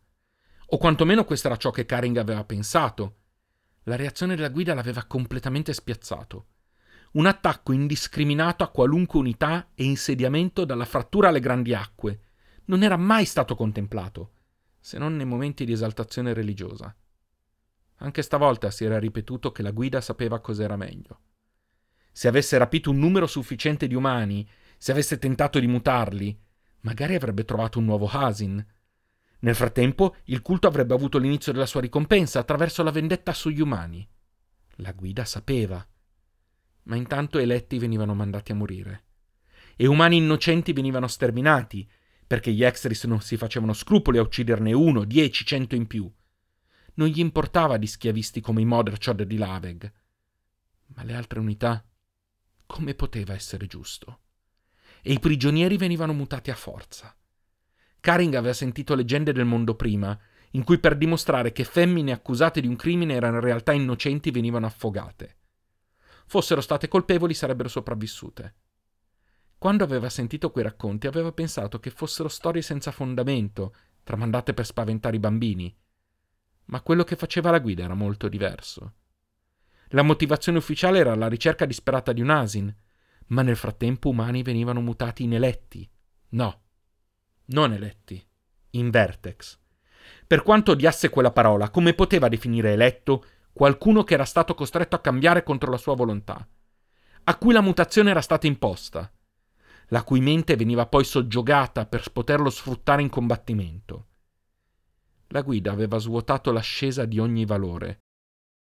O 0.70 0.76
quantomeno 0.76 1.24
questo 1.24 1.46
era 1.46 1.56
ciò 1.56 1.70
che 1.70 1.87
Karing 1.87 2.16
aveva 2.16 2.44
pensato. 2.44 3.16
La 3.84 3.96
reazione 3.96 4.37
della 4.37 4.50
guida 4.50 4.74
l'aveva 4.74 5.04
completamente 5.04 5.72
spiazzato. 5.72 6.46
Un 7.12 7.26
attacco 7.26 7.72
indiscriminato 7.72 8.62
a 8.62 8.68
qualunque 8.68 9.18
unità 9.18 9.70
e 9.74 9.84
insediamento 9.84 10.64
dalla 10.64 10.84
frattura 10.84 11.28
alle 11.28 11.40
grandi 11.40 11.72
acque 11.74 12.20
non 12.66 12.82
era 12.82 12.96
mai 12.96 13.24
stato 13.24 13.54
contemplato 13.54 14.32
se 14.88 14.96
non 14.96 15.16
nei 15.16 15.26
momenti 15.26 15.66
di 15.66 15.72
esaltazione 15.72 16.32
religiosa. 16.32 16.94
Anche 17.96 18.22
stavolta 18.22 18.70
si 18.70 18.87
era 18.87 18.98
ripetuto 18.98 19.52
che 19.52 19.62
la 19.62 19.70
guida 19.70 20.00
sapeva 20.00 20.40
cos'era 20.40 20.76
meglio. 20.76 21.20
Se 22.11 22.26
avesse 22.26 22.56
rapito 22.56 22.90
un 22.90 22.98
numero 22.98 23.26
sufficiente 23.26 23.87
di 23.87 23.94
umani, 23.94 24.48
se 24.78 24.92
avesse 24.92 25.18
tentato 25.18 25.58
di 25.58 25.66
mutarli, 25.66 26.40
magari 26.80 27.14
avrebbe 27.14 27.44
trovato 27.44 27.78
un 27.78 27.84
nuovo 27.84 28.08
Hasin. 28.08 28.64
Nel 29.40 29.54
frattempo, 29.54 30.16
il 30.24 30.42
culto 30.42 30.66
avrebbe 30.66 30.94
avuto 30.94 31.18
l'inizio 31.18 31.52
della 31.52 31.66
sua 31.66 31.80
ricompensa 31.80 32.40
attraverso 32.40 32.82
la 32.82 32.90
vendetta 32.90 33.32
sugli 33.32 33.60
umani. 33.60 34.06
La 34.76 34.92
guida 34.92 35.24
sapeva. 35.24 35.86
Ma 36.84 36.96
intanto 36.96 37.38
eletti 37.38 37.78
venivano 37.78 38.14
mandati 38.14 38.52
a 38.52 38.56
morire. 38.56 39.04
E 39.76 39.86
umani 39.86 40.16
innocenti 40.16 40.72
venivano 40.72 41.06
sterminati, 41.06 41.88
perché 42.26 42.52
gli 42.52 42.64
extris 42.64 43.04
non 43.04 43.20
si 43.20 43.36
facevano 43.36 43.72
scrupoli 43.72 44.18
a 44.18 44.22
ucciderne 44.22 44.72
uno, 44.72 45.04
dieci, 45.04 45.44
cento 45.44 45.74
in 45.74 45.86
più. 45.86 46.10
Non 46.94 47.08
gli 47.08 47.20
importava 47.20 47.76
di 47.76 47.86
schiavisti 47.86 48.40
come 48.40 48.60
i 48.60 48.64
Moderchod 48.64 49.22
di 49.22 49.36
Laveg. 49.36 49.92
Ma 50.88 51.04
le 51.04 51.14
altre 51.14 51.38
unità? 51.38 51.84
Come 52.66 52.94
poteva 52.94 53.34
essere 53.34 53.66
giusto? 53.66 54.20
E 55.02 55.12
i 55.12 55.18
prigionieri 55.18 55.76
venivano 55.76 56.12
mutati 56.12 56.50
a 56.50 56.54
forza. 56.54 57.14
Karing 58.00 58.34
aveva 58.34 58.52
sentito 58.52 58.94
leggende 58.94 59.32
del 59.32 59.44
mondo 59.44 59.74
prima, 59.74 60.18
in 60.52 60.64
cui 60.64 60.78
per 60.78 60.96
dimostrare 60.96 61.52
che 61.52 61.64
femmine 61.64 62.12
accusate 62.12 62.61
di 62.61 62.66
un 62.66 62.76
crimine 62.76 63.14
erano 63.14 63.37
in 63.37 63.42
realtà 63.42 63.72
innocenti 63.72 64.30
venivano 64.30 64.66
affogate. 64.66 65.37
Fossero 66.26 66.61
state 66.61 66.88
colpevoli 66.88 67.34
sarebbero 67.34 67.68
sopravvissute. 67.68 68.54
Quando 69.58 69.82
aveva 69.82 70.08
sentito 70.08 70.50
quei 70.50 70.64
racconti 70.64 71.06
aveva 71.06 71.32
pensato 71.32 71.80
che 71.80 71.90
fossero 71.90 72.28
storie 72.28 72.62
senza 72.62 72.92
fondamento, 72.92 73.74
tramandate 74.04 74.54
per 74.54 74.64
spaventare 74.64 75.16
i 75.16 75.20
bambini. 75.20 75.76
Ma 76.66 76.80
quello 76.82 77.02
che 77.02 77.16
faceva 77.16 77.50
la 77.50 77.58
guida 77.58 77.84
era 77.84 77.94
molto 77.94 78.28
diverso. 78.28 78.92
La 79.88 80.02
motivazione 80.02 80.58
ufficiale 80.58 80.98
era 80.98 81.14
la 81.14 81.28
ricerca 81.28 81.64
disperata 81.64 82.12
di 82.12 82.20
un 82.20 82.30
asin, 82.30 82.74
ma 83.28 83.42
nel 83.42 83.56
frattempo 83.56 84.10
umani 84.10 84.42
venivano 84.42 84.80
mutati 84.80 85.22
in 85.22 85.34
eletti. 85.34 85.88
No, 86.30 86.62
non 87.46 87.72
eletti, 87.72 88.24
in 88.70 88.90
vertex. 88.90 89.58
Per 90.26 90.42
quanto 90.42 90.72
odiasse 90.72 91.08
quella 91.08 91.32
parola, 91.32 91.70
come 91.70 91.94
poteva 91.94 92.28
definire 92.28 92.72
eletto 92.72 93.24
qualcuno 93.52 94.04
che 94.04 94.14
era 94.14 94.24
stato 94.24 94.54
costretto 94.54 94.96
a 94.96 95.00
cambiare 95.00 95.42
contro 95.42 95.70
la 95.70 95.78
sua 95.78 95.94
volontà, 95.94 96.46
a 97.24 97.36
cui 97.36 97.52
la 97.52 97.60
mutazione 97.60 98.10
era 98.10 98.20
stata 98.20 98.46
imposta? 98.46 99.10
la 99.88 100.02
cui 100.02 100.20
mente 100.20 100.56
veniva 100.56 100.86
poi 100.86 101.04
soggiogata 101.04 101.86
per 101.86 102.10
poterlo 102.12 102.50
sfruttare 102.50 103.02
in 103.02 103.08
combattimento. 103.08 104.06
La 105.28 105.42
guida 105.42 105.72
aveva 105.72 105.98
svuotato 105.98 106.52
l'ascesa 106.52 107.04
di 107.04 107.18
ogni 107.18 107.44
valore, 107.44 107.98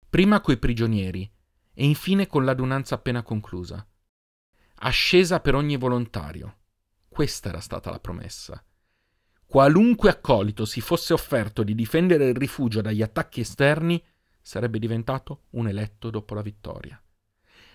prima 0.09 0.40
coi 0.40 0.59
prigionieri 0.59 1.31
e 1.75 1.85
infine 1.85 2.27
con 2.27 2.44
l'adunanza 2.44 2.96
appena 2.96 3.22
conclusa. 3.22 3.87
Ascesa 4.85 5.38
per 5.38 5.55
ogni 5.55 5.77
volontario. 5.77 6.57
Questa 7.09 7.51
era 7.51 7.61
stata 7.61 7.88
la 7.90 8.01
promessa. 8.01 8.61
Qualunque 9.47 10.11
accolito 10.11 10.64
si 10.64 10.81
fosse 10.81 11.12
offerto 11.12 11.62
di 11.62 11.77
difendere 11.77 12.31
il 12.31 12.35
rifugio 12.35 12.81
dagli 12.81 13.01
attacchi 13.01 13.38
esterni 13.42 14.03
sarebbe 14.40 14.81
diventato 14.81 15.45
un 15.51 15.68
eletto 15.68 16.11
dopo 16.11 16.35
la 16.35 16.42
vittoria. 16.42 17.01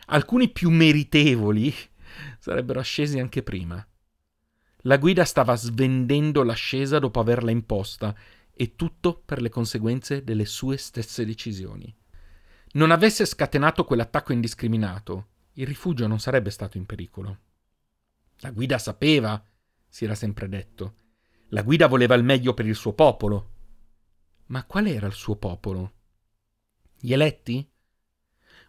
Alcuni 0.08 0.50
più 0.50 0.70
meritevoli 0.70 1.74
sarebbero 2.40 2.82
ascesi 2.82 3.20
anche 3.20 3.42
prima. 3.42 3.88
La 4.80 4.98
guida 4.98 5.24
stava 5.24 5.56
svendendo 5.56 6.44
l'ascesa 6.44 7.00
dopo 7.00 7.22
averla 7.22 7.52
imposta, 7.52 8.14
e 8.52 8.76
tutto 8.76 9.22
per 9.24 9.40
le 9.40 9.50
conseguenze 9.50 10.26
delle 10.26 10.46
sue 10.46 10.76
stesse 10.76 11.24
decisioni. 11.24 11.96
Non 12.74 12.92
avesse 12.92 13.26
scatenato 13.26 13.86
quell'attacco 13.86 14.34
indiscriminato, 14.34 15.28
il 15.60 15.66
rifugio 15.66 16.06
non 16.08 16.20
sarebbe 16.20 16.52
stato 16.52 16.78
in 16.78 16.86
pericolo. 16.86 17.40
La 18.38 18.52
guida 18.52 18.78
sapeva, 18.78 19.44
si 19.88 20.06
era 20.06 20.14
sempre 20.14 20.48
detto. 20.48 20.96
La 21.50 21.64
guida 21.64 21.88
voleva 21.88 22.14
il 22.14 22.24
meglio 22.24 22.54
per 22.54 22.68
il 22.68 22.76
suo 22.76 22.94
popolo. 22.94 23.54
Ma 24.48 24.64
qual 24.66 24.86
era 24.86 25.08
il 25.08 25.14
suo 25.14 25.36
popolo? 25.36 25.94
Gli 27.00 27.12
eletti? 27.12 27.68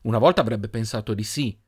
Una 0.03 0.18
volta 0.18 0.40
avrebbe 0.40 0.68
pensato 0.68 1.12
di 1.12 1.24
sì, 1.24 1.61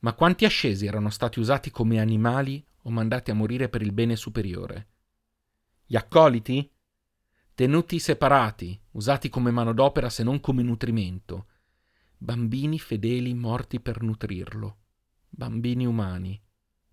ma 0.00 0.12
quanti 0.14 0.44
ascesi 0.44 0.86
erano 0.86 1.10
stati 1.10 1.40
usati 1.40 1.70
come 1.70 1.98
animali 1.98 2.64
o 2.82 2.90
mandati 2.90 3.32
a 3.32 3.34
morire 3.34 3.68
per 3.68 3.82
il 3.82 3.92
bene 3.92 4.14
superiore? 4.14 4.88
Gli 5.84 5.96
accoliti? 5.96 6.70
Tenuti 7.54 7.98
separati, 7.98 8.80
usati 8.92 9.28
come 9.28 9.50
manodopera 9.50 10.08
se 10.08 10.22
non 10.22 10.40
come 10.40 10.62
nutrimento. 10.62 11.46
Bambini 12.22 12.78
fedeli 12.78 13.32
morti 13.32 13.80
per 13.80 14.02
nutrirlo. 14.02 14.76
Bambini 15.26 15.86
umani. 15.86 16.38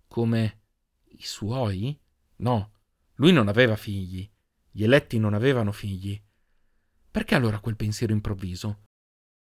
Come 0.06 0.60
i 1.08 1.22
suoi? 1.22 2.00
No, 2.36 2.72
lui 3.16 3.32
non 3.32 3.46
aveva 3.46 3.76
figli. 3.76 4.26
Gli 4.70 4.84
eletti 4.84 5.18
non 5.18 5.34
avevano 5.34 5.70
figli. 5.70 6.18
Perché 7.10 7.34
allora 7.34 7.60
quel 7.60 7.76
pensiero 7.76 8.14
improvviso? 8.14 8.84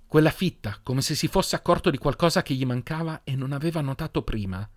Quella 0.08 0.32
fitta, 0.32 0.80
come 0.82 1.02
se 1.02 1.14
si 1.14 1.28
fosse 1.28 1.54
accorto 1.54 1.88
di 1.90 1.98
qualcosa 1.98 2.42
che 2.42 2.54
gli 2.54 2.66
mancava 2.66 3.22
e 3.22 3.36
non 3.36 3.52
aveva 3.52 3.80
notato 3.80 4.24
prima. 4.24 4.68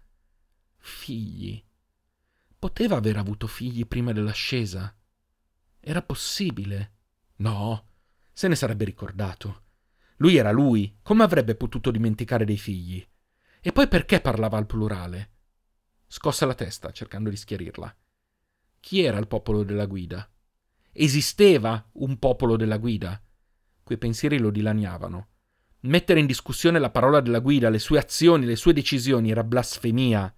Figli. 0.78 1.60
Poteva 2.60 2.98
aver 2.98 3.18
avuto 3.18 3.48
figli 3.48 3.88
prima 3.88 4.14
dell'ascesa? 4.14 4.96
Era 5.80 6.04
possibile? 6.04 6.98
No, 7.38 7.88
se 8.32 8.48
ne 8.48 8.56
sarebbe 8.56 8.86
ricordato. 8.86 9.64
Lui 10.20 10.36
era 10.36 10.52
lui, 10.52 10.98
come 11.02 11.24
avrebbe 11.24 11.56
potuto 11.56 11.92
dimenticare 11.92 12.44
dei 12.44 12.58
figli? 12.58 13.06
E 13.62 13.72
poi 13.72 13.88
perché 13.88 14.20
parlava 14.20 14.58
al 14.58 14.66
plurale? 14.66 15.32
Scosse 16.08 16.46
la 16.46 16.56
testa, 16.56 16.92
cercando 16.92 17.30
di 17.30 17.38
schiarirla. 17.38 17.96
Chi 18.82 19.02
era 19.02 19.18
il 19.18 19.28
popolo 19.28 19.64
della 19.64 19.86
guida? 19.86 20.30
Esisteva 20.92 21.90
un 21.94 22.20
popolo 22.20 22.58
della 22.58 22.78
guida? 22.78 23.22
Quei 23.82 23.98
pensieri 23.98 24.40
lo 24.40 24.50
dilaniavano. 24.50 25.28
Mettere 25.82 26.20
in 26.20 26.26
discussione 26.26 26.80
la 26.80 26.90
parola 26.90 27.22
della 27.22 27.40
guida, 27.40 27.70
le 27.70 27.80
sue 27.80 27.98
azioni, 27.98 28.46
le 28.46 28.58
sue 28.58 28.74
decisioni 28.74 29.32
era 29.32 29.46
blasfemia. 29.46 30.34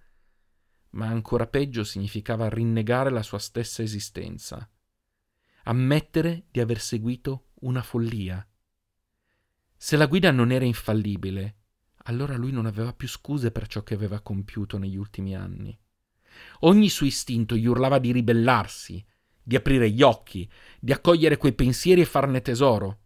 Ma 0.90 1.08
ancora 1.08 1.48
peggio 1.48 1.82
significava 1.82 2.48
rinnegare 2.48 3.10
la 3.10 3.22
sua 3.22 3.38
stessa 3.38 3.82
esistenza. 3.82 4.70
Ammettere 5.64 6.46
di 6.50 6.60
aver 6.60 6.78
seguito 6.78 7.48
una 7.60 7.82
follia. 7.82 8.46
Se 9.82 9.96
la 9.96 10.06
guida 10.06 10.30
non 10.30 10.52
era 10.52 10.64
infallibile, 10.64 11.56
allora 12.04 12.36
lui 12.36 12.52
non 12.52 12.66
aveva 12.66 12.92
più 12.92 13.08
scuse 13.08 13.50
per 13.50 13.66
ciò 13.66 13.82
che 13.82 13.94
aveva 13.94 14.20
compiuto 14.20 14.78
negli 14.78 14.94
ultimi 14.94 15.34
anni. 15.34 15.76
Ogni 16.60 16.88
suo 16.88 17.04
istinto 17.04 17.56
gli 17.56 17.66
urlava 17.66 17.98
di 17.98 18.12
ribellarsi, 18.12 19.04
di 19.42 19.56
aprire 19.56 19.90
gli 19.90 20.00
occhi, 20.00 20.48
di 20.78 20.92
accogliere 20.92 21.36
quei 21.36 21.52
pensieri 21.52 22.00
e 22.00 22.04
farne 22.04 22.42
tesoro 22.42 23.00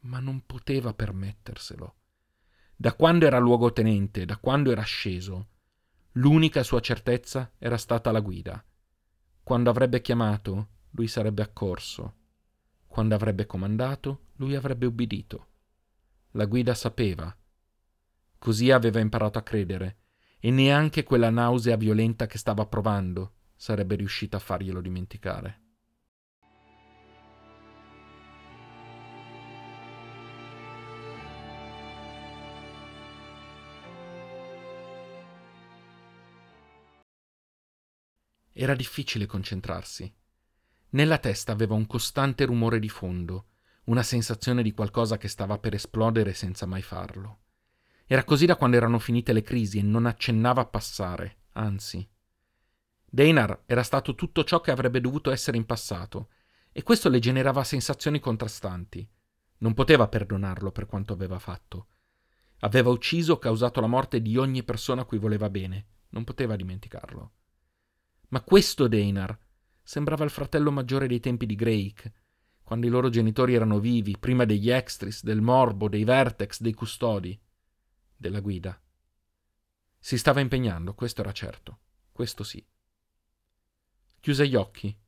ma 0.00 0.20
non 0.20 0.44
poteva 0.44 0.92
permetterselo. 0.92 1.94
Da 2.76 2.92
quando 2.92 3.24
era 3.24 3.38
luogotenente, 3.38 4.26
da 4.26 4.36
quando 4.36 4.72
era 4.72 4.82
sceso, 4.82 5.48
l'unica 6.12 6.62
sua 6.64 6.80
certezza 6.80 7.50
era 7.56 7.78
stata 7.78 8.12
la 8.12 8.20
guida. 8.20 8.62
Quando 9.42 9.70
avrebbe 9.70 10.02
chiamato, 10.02 10.68
lui 10.90 11.08
sarebbe 11.08 11.40
accorso. 11.40 12.16
Quando 12.86 13.14
avrebbe 13.14 13.46
comandato, 13.46 14.26
lui 14.34 14.54
avrebbe 14.54 14.84
ubbidito. 14.84 15.48
La 16.36 16.46
guida 16.46 16.74
sapeva. 16.74 17.32
Così 18.38 18.72
aveva 18.72 18.98
imparato 18.98 19.38
a 19.38 19.42
credere, 19.42 19.98
e 20.40 20.50
neanche 20.50 21.04
quella 21.04 21.30
nausea 21.30 21.76
violenta 21.76 22.26
che 22.26 22.38
stava 22.38 22.66
provando 22.66 23.34
sarebbe 23.54 23.94
riuscita 23.94 24.38
a 24.38 24.40
farglielo 24.40 24.80
dimenticare. 24.80 25.60
Era 38.52 38.74
difficile 38.74 39.26
concentrarsi. 39.26 40.12
Nella 40.90 41.18
testa 41.18 41.52
aveva 41.52 41.74
un 41.74 41.86
costante 41.86 42.44
rumore 42.44 42.80
di 42.80 42.88
fondo, 42.88 43.50
una 43.84 44.02
sensazione 44.02 44.62
di 44.62 44.72
qualcosa 44.72 45.18
che 45.18 45.28
stava 45.28 45.58
per 45.58 45.74
esplodere 45.74 46.32
senza 46.32 46.66
mai 46.66 46.82
farlo. 46.82 47.40
Era 48.06 48.24
così 48.24 48.46
da 48.46 48.56
quando 48.56 48.76
erano 48.76 48.98
finite 48.98 49.32
le 49.32 49.42
crisi 49.42 49.78
e 49.78 49.82
non 49.82 50.06
accennava 50.06 50.62
a 50.62 50.66
passare, 50.66 51.44
anzi. 51.52 52.06
Deinar 53.04 53.62
era 53.66 53.82
stato 53.82 54.14
tutto 54.14 54.44
ciò 54.44 54.60
che 54.60 54.70
avrebbe 54.70 55.00
dovuto 55.00 55.30
essere 55.30 55.56
in 55.56 55.66
passato, 55.66 56.30
e 56.72 56.82
questo 56.82 57.08
le 57.08 57.20
generava 57.20 57.62
sensazioni 57.62 58.18
contrastanti. 58.18 59.08
Non 59.58 59.74
poteva 59.74 60.08
perdonarlo 60.08 60.72
per 60.72 60.86
quanto 60.86 61.12
aveva 61.12 61.38
fatto. 61.38 61.88
Aveva 62.60 62.90
ucciso 62.90 63.34
o 63.34 63.38
causato 63.38 63.80
la 63.80 63.86
morte 63.86 64.20
di 64.20 64.36
ogni 64.36 64.64
persona 64.64 65.02
a 65.02 65.04
cui 65.04 65.18
voleva 65.18 65.48
bene. 65.48 65.86
Non 66.10 66.24
poteva 66.24 66.56
dimenticarlo. 66.56 67.32
Ma 68.28 68.40
questo 68.40 68.88
Deinar 68.88 69.38
sembrava 69.82 70.24
il 70.24 70.30
fratello 70.30 70.72
maggiore 70.72 71.06
dei 71.06 71.20
tempi 71.20 71.46
di 71.46 71.54
Drake, 71.54 72.12
quando 72.64 72.86
i 72.86 72.90
loro 72.90 73.10
genitori 73.10 73.54
erano 73.54 73.78
vivi, 73.78 74.16
prima 74.18 74.44
degli 74.44 74.70
extris, 74.70 75.22
del 75.22 75.42
morbo, 75.42 75.88
dei 75.88 76.02
vertex, 76.02 76.60
dei 76.60 76.72
custodi, 76.72 77.38
della 78.16 78.40
guida. 78.40 78.80
Si 79.98 80.16
stava 80.16 80.40
impegnando, 80.40 80.94
questo 80.94 81.20
era 81.20 81.32
certo, 81.32 81.78
questo 82.10 82.42
sì. 82.42 82.64
Chiuse 84.18 84.48
gli 84.48 84.54
occhi. 84.54 84.98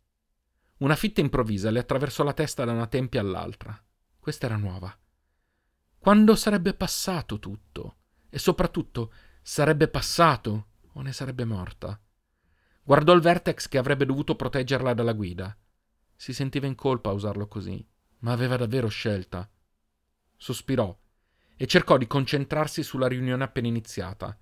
Una 0.78 0.94
fitta 0.94 1.22
improvvisa 1.22 1.70
le 1.70 1.78
attraversò 1.78 2.22
la 2.22 2.34
testa 2.34 2.64
da 2.66 2.72
una 2.72 2.86
tempia 2.86 3.20
all'altra. 3.20 3.82
Questa 4.18 4.44
era 4.44 4.56
nuova. 4.56 4.94
Quando 5.98 6.36
sarebbe 6.36 6.74
passato 6.74 7.38
tutto? 7.38 7.96
E 8.28 8.38
soprattutto, 8.38 9.12
sarebbe 9.40 9.88
passato 9.88 10.68
o 10.92 11.00
ne 11.00 11.12
sarebbe 11.12 11.44
morta? 11.44 11.98
Guardò 12.82 13.14
il 13.14 13.22
vertex 13.22 13.68
che 13.68 13.78
avrebbe 13.78 14.04
dovuto 14.04 14.36
proteggerla 14.36 14.92
dalla 14.92 15.14
guida. 15.14 15.56
Si 16.16 16.32
sentiva 16.32 16.66
in 16.66 16.74
colpa 16.74 17.10
a 17.10 17.12
usarlo 17.12 17.46
così, 17.46 17.84
ma 18.20 18.32
aveva 18.32 18.56
davvero 18.56 18.88
scelta. 18.88 19.48
Sospirò 20.36 20.96
e 21.56 21.66
cercò 21.66 21.96
di 21.96 22.06
concentrarsi 22.06 22.82
sulla 22.82 23.06
riunione 23.06 23.44
appena 23.44 23.68
iniziata. 23.68 24.36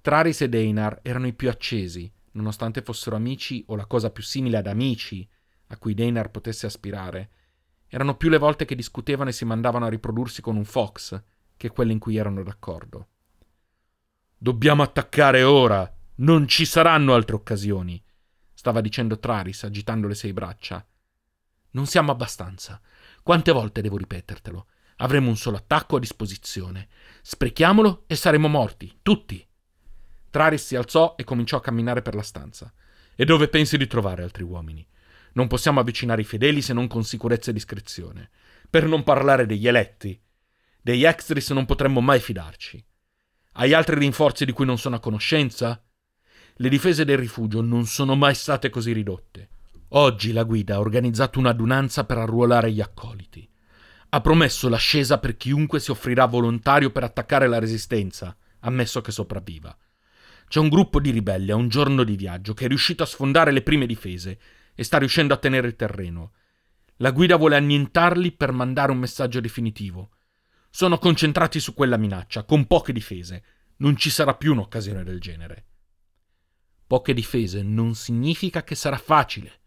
Traris 0.00 0.40
e 0.40 0.48
Deinar 0.48 1.00
erano 1.02 1.26
i 1.26 1.32
più 1.32 1.48
accesi, 1.48 2.12
nonostante 2.32 2.82
fossero 2.82 3.16
amici 3.16 3.62
o 3.68 3.76
la 3.76 3.86
cosa 3.86 4.10
più 4.10 4.22
simile 4.22 4.56
ad 4.56 4.66
amici 4.66 5.28
a 5.68 5.76
cui 5.76 5.94
Deinar 5.94 6.30
potesse 6.30 6.66
aspirare. 6.66 7.30
Erano 7.88 8.16
più 8.16 8.28
le 8.28 8.38
volte 8.38 8.64
che 8.64 8.74
discutevano 8.74 9.30
e 9.30 9.32
si 9.32 9.44
mandavano 9.44 9.86
a 9.86 9.88
riprodursi 9.88 10.40
con 10.42 10.56
un 10.56 10.64
fox 10.64 11.20
che 11.56 11.70
quelle 11.70 11.92
in 11.92 11.98
cui 11.98 12.16
erano 12.16 12.42
d'accordo. 12.42 13.08
Dobbiamo 14.36 14.82
attaccare 14.82 15.42
ora, 15.42 15.90
non 16.16 16.48
ci 16.48 16.64
saranno 16.64 17.14
altre 17.14 17.36
occasioni, 17.36 18.02
stava 18.52 18.80
dicendo 18.80 19.18
Traris 19.18 19.64
agitando 19.64 20.08
le 20.08 20.14
sei 20.14 20.32
braccia. 20.32 20.84
Non 21.72 21.86
siamo 21.86 22.10
abbastanza. 22.10 22.80
Quante 23.22 23.52
volte 23.52 23.82
devo 23.82 23.96
ripetertelo? 23.96 24.66
Avremo 24.96 25.28
un 25.28 25.36
solo 25.36 25.56
attacco 25.56 25.96
a 25.96 26.00
disposizione. 26.00 26.88
Sprechiamolo 27.22 28.04
e 28.06 28.14
saremo 28.14 28.48
morti, 28.48 28.98
tutti. 29.02 29.46
Traris 30.30 30.64
si 30.64 30.76
alzò 30.76 31.14
e 31.16 31.24
cominciò 31.24 31.58
a 31.58 31.60
camminare 31.60 32.02
per 32.02 32.14
la 32.14 32.22
stanza. 32.22 32.72
E 33.14 33.24
dove 33.24 33.48
pensi 33.48 33.76
di 33.76 33.86
trovare 33.86 34.22
altri 34.22 34.42
uomini? 34.42 34.86
Non 35.34 35.46
possiamo 35.46 35.80
avvicinare 35.80 36.20
i 36.20 36.24
fedeli 36.24 36.60
se 36.60 36.72
non 36.72 36.88
con 36.88 37.04
sicurezza 37.04 37.50
e 37.50 37.54
discrezione. 37.54 38.30
Per 38.68 38.86
non 38.86 39.02
parlare 39.02 39.46
degli 39.46 39.66
eletti. 39.66 40.20
Degli 40.80 41.04
extris 41.04 41.50
non 41.50 41.64
potremmo 41.64 42.00
mai 42.00 42.20
fidarci. 42.20 42.84
Hai 43.52 43.72
altri 43.72 43.98
rinforzi 43.98 44.44
di 44.44 44.52
cui 44.52 44.66
non 44.66 44.78
sono 44.78 44.96
a 44.96 45.00
conoscenza? 45.00 45.82
Le 46.56 46.68
difese 46.68 47.04
del 47.04 47.18
rifugio 47.18 47.62
non 47.62 47.86
sono 47.86 48.14
mai 48.14 48.34
state 48.34 48.68
così 48.68 48.92
ridotte. 48.92 49.50
Oggi 49.94 50.32
la 50.32 50.44
guida 50.44 50.76
ha 50.76 50.80
organizzato 50.80 51.38
un'adunanza 51.38 52.04
per 52.04 52.16
arruolare 52.16 52.72
gli 52.72 52.80
accoliti. 52.80 53.46
Ha 54.08 54.20
promesso 54.22 54.70
l'ascesa 54.70 55.18
per 55.18 55.36
chiunque 55.36 55.80
si 55.80 55.90
offrirà 55.90 56.24
volontario 56.24 56.90
per 56.90 57.04
attaccare 57.04 57.46
la 57.46 57.58
resistenza, 57.58 58.34
ammesso 58.60 59.02
che 59.02 59.12
sopravviva. 59.12 59.76
C'è 60.48 60.60
un 60.60 60.70
gruppo 60.70 60.98
di 60.98 61.10
ribelli 61.10 61.50
a 61.50 61.56
un 61.56 61.68
giorno 61.68 62.04
di 62.04 62.16
viaggio 62.16 62.54
che 62.54 62.64
è 62.64 62.68
riuscito 62.68 63.02
a 63.02 63.06
sfondare 63.06 63.52
le 63.52 63.60
prime 63.60 63.84
difese 63.84 64.38
e 64.74 64.82
sta 64.82 64.96
riuscendo 64.96 65.34
a 65.34 65.38
tenere 65.38 65.66
il 65.66 65.76
terreno. 65.76 66.32
La 66.96 67.10
guida 67.10 67.36
vuole 67.36 67.56
annientarli 67.56 68.32
per 68.32 68.52
mandare 68.52 68.92
un 68.92 68.98
messaggio 68.98 69.40
definitivo. 69.40 70.12
Sono 70.70 70.96
concentrati 70.96 71.60
su 71.60 71.74
quella 71.74 71.98
minaccia, 71.98 72.44
con 72.44 72.66
poche 72.66 72.94
difese. 72.94 73.44
Non 73.76 73.96
ci 73.96 74.08
sarà 74.08 74.34
più 74.36 74.52
un'occasione 74.52 75.04
del 75.04 75.20
genere. 75.20 75.66
Poche 76.86 77.12
difese 77.12 77.62
non 77.62 77.94
significa 77.94 78.64
che 78.64 78.74
sarà 78.74 78.96
facile. 78.96 79.60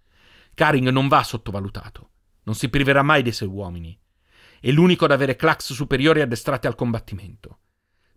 Karing 0.56 0.90
non 0.90 1.08
va 1.08 1.22
sottovalutato. 1.22 2.10
Non 2.44 2.56
si 2.56 2.70
priverà 2.70 3.04
mai 3.04 3.22
dei 3.22 3.34
suoi 3.34 3.50
uomini. 3.50 3.98
È 4.60 4.72
l'unico 4.72 5.06
ad 5.06 5.12
avere 5.12 5.36
clax 5.36 5.74
superiori 5.74 6.22
addestrati 6.22 6.66
al 6.66 6.76
combattimento. 6.76 7.60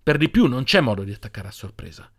Per 0.03 0.16
di 0.16 0.31
più 0.31 0.46
non 0.46 0.64
c'è 0.64 0.81
modo 0.81 1.03
di 1.03 1.12
attaccare 1.12 1.48
a 1.48 1.53
sorpresa. 1.53 2.11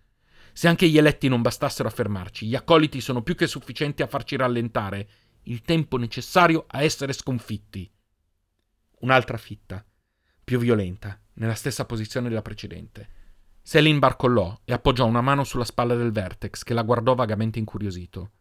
Se 0.51 0.67
anche 0.67 0.87
gli 0.89 0.97
eletti 0.97 1.29
non 1.29 1.41
bastassero 1.41 1.87
a 1.87 1.91
fermarci, 1.91 2.45
gli 2.45 2.55
accoliti 2.55 2.99
sono 2.99 3.23
più 3.23 3.35
che 3.35 3.47
sufficienti 3.47 4.01
a 4.01 4.07
farci 4.07 4.35
rallentare 4.35 5.09
il 5.43 5.61
tempo 5.61 5.97
necessario 5.97 6.65
a 6.67 6.83
essere 6.83 7.13
sconfitti. 7.13 7.89
Un'altra 8.99 9.37
fitta, 9.37 9.83
più 10.43 10.59
violenta, 10.59 11.17
nella 11.35 11.55
stessa 11.55 11.85
posizione 11.85 12.27
della 12.27 12.41
precedente. 12.41 13.09
Selin 13.61 13.99
barcollò 13.99 14.61
e 14.65 14.73
appoggiò 14.73 15.05
una 15.05 15.21
mano 15.21 15.45
sulla 15.45 15.63
spalla 15.63 15.95
del 15.95 16.11
Vertex, 16.11 16.63
che 16.63 16.73
la 16.73 16.83
guardò 16.83 17.15
vagamente 17.15 17.57
incuriosito. 17.57 18.31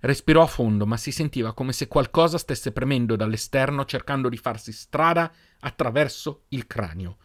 Respirò 0.00 0.42
a 0.42 0.46
fondo, 0.46 0.86
ma 0.86 0.96
si 0.96 1.10
sentiva 1.10 1.54
come 1.54 1.72
se 1.72 1.88
qualcosa 1.88 2.38
stesse 2.38 2.72
premendo 2.72 3.16
dall'esterno 3.16 3.84
cercando 3.84 4.28
di 4.28 4.36
farsi 4.36 4.72
strada 4.72 5.32
attraverso 5.60 6.44
il 6.48 6.66
cranio. 6.66 7.16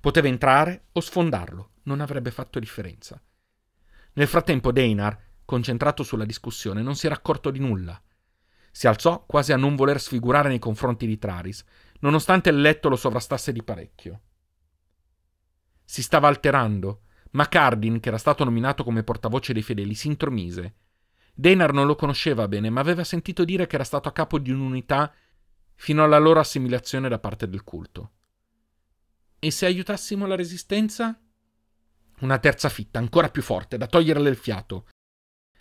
Poteva 0.00 0.28
entrare 0.28 0.86
o 0.92 1.00
sfondarlo, 1.00 1.70
non 1.84 2.00
avrebbe 2.00 2.30
fatto 2.30 2.58
differenza. 2.58 3.20
Nel 4.14 4.26
frattempo 4.26 4.72
Deinar, 4.72 5.18
concentrato 5.44 6.02
sulla 6.02 6.24
discussione, 6.24 6.82
non 6.82 6.96
si 6.96 7.06
era 7.06 7.14
accorto 7.14 7.50
di 7.50 7.60
nulla. 7.60 8.00
Si 8.70 8.86
alzò 8.86 9.24
quasi 9.24 9.52
a 9.52 9.56
non 9.56 9.76
voler 9.76 10.00
sfigurare 10.00 10.48
nei 10.48 10.58
confronti 10.58 11.06
di 11.06 11.18
Traris, 11.18 11.64
nonostante 12.00 12.50
il 12.50 12.60
letto 12.60 12.88
lo 12.88 12.96
sovrastasse 12.96 13.52
di 13.52 13.62
parecchio. 13.62 14.20
Si 15.84 16.02
stava 16.02 16.28
alterando, 16.28 17.02
ma 17.30 17.48
Cardin, 17.48 18.00
che 18.00 18.08
era 18.08 18.18
stato 18.18 18.44
nominato 18.44 18.84
come 18.84 19.04
portavoce 19.04 19.52
dei 19.52 19.62
fedeli, 19.62 19.94
si 19.94 20.08
intromise. 20.08 20.74
Deinar 21.38 21.74
non 21.74 21.86
lo 21.86 21.96
conosceva 21.96 22.48
bene, 22.48 22.70
ma 22.70 22.80
aveva 22.80 23.04
sentito 23.04 23.44
dire 23.44 23.66
che 23.66 23.74
era 23.74 23.84
stato 23.84 24.08
a 24.08 24.12
capo 24.12 24.38
di 24.38 24.50
un'unità 24.50 25.12
fino 25.74 26.02
alla 26.02 26.16
loro 26.16 26.40
assimilazione 26.40 27.10
da 27.10 27.18
parte 27.18 27.46
del 27.46 27.62
culto. 27.62 28.12
E 29.38 29.50
se 29.50 29.66
aiutassimo 29.66 30.26
la 30.26 30.34
resistenza? 30.34 31.20
Una 32.20 32.38
terza 32.38 32.70
fitta, 32.70 32.98
ancora 32.98 33.28
più 33.28 33.42
forte, 33.42 33.76
da 33.76 33.86
toglierle 33.86 34.30
il 34.30 34.36
fiato. 34.36 34.86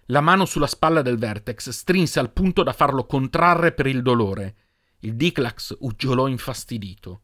La 0.05 0.21
mano 0.21 0.45
sulla 0.45 0.65
spalla 0.65 1.01
del 1.01 1.17
Vertex 1.17 1.69
strinse 1.71 2.19
al 2.19 2.31
punto 2.31 2.63
da 2.63 2.71
farlo 2.71 3.05
contrarre 3.05 3.73
per 3.73 3.87
il 3.87 4.01
dolore. 4.01 4.55
Il 4.99 5.15
Diclax 5.15 5.75
uggiolò 5.81 6.27
infastidito. 6.27 7.23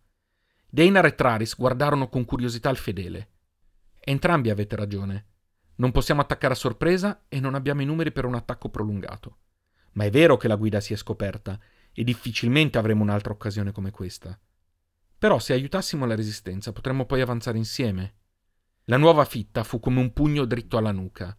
Deinar 0.69 1.05
e 1.05 1.15
Traris 1.15 1.55
guardarono 1.55 2.09
con 2.09 2.25
curiosità 2.25 2.69
il 2.69 2.77
fedele. 2.77 3.29
Entrambi 3.97 4.49
avete 4.49 4.75
ragione. 4.75 5.27
Non 5.81 5.91
possiamo 5.91 6.21
attaccare 6.21 6.53
a 6.53 6.57
sorpresa 6.57 7.23
e 7.27 7.39
non 7.39 7.55
abbiamo 7.55 7.81
i 7.81 7.85
numeri 7.85 8.11
per 8.11 8.25
un 8.25 8.35
attacco 8.35 8.69
prolungato. 8.69 9.37
Ma 9.93 10.05
è 10.05 10.11
vero 10.11 10.37
che 10.37 10.47
la 10.47 10.55
guida 10.55 10.79
si 10.79 10.93
è 10.93 10.95
scoperta 10.95 11.59
e 11.91 12.03
difficilmente 12.03 12.77
avremo 12.77 13.01
un'altra 13.01 13.33
occasione 13.33 13.71
come 13.71 13.89
questa. 13.89 14.39
Però 15.17 15.39
se 15.39 15.53
aiutassimo 15.53 16.05
la 16.05 16.13
resistenza 16.13 16.71
potremmo 16.71 17.07
poi 17.07 17.21
avanzare 17.21 17.57
insieme. 17.57 18.13
La 18.85 18.97
nuova 18.97 19.25
fitta 19.25 19.63
fu 19.63 19.79
come 19.79 19.99
un 19.99 20.13
pugno 20.13 20.45
dritto 20.45 20.77
alla 20.77 20.91
nuca. 20.91 21.35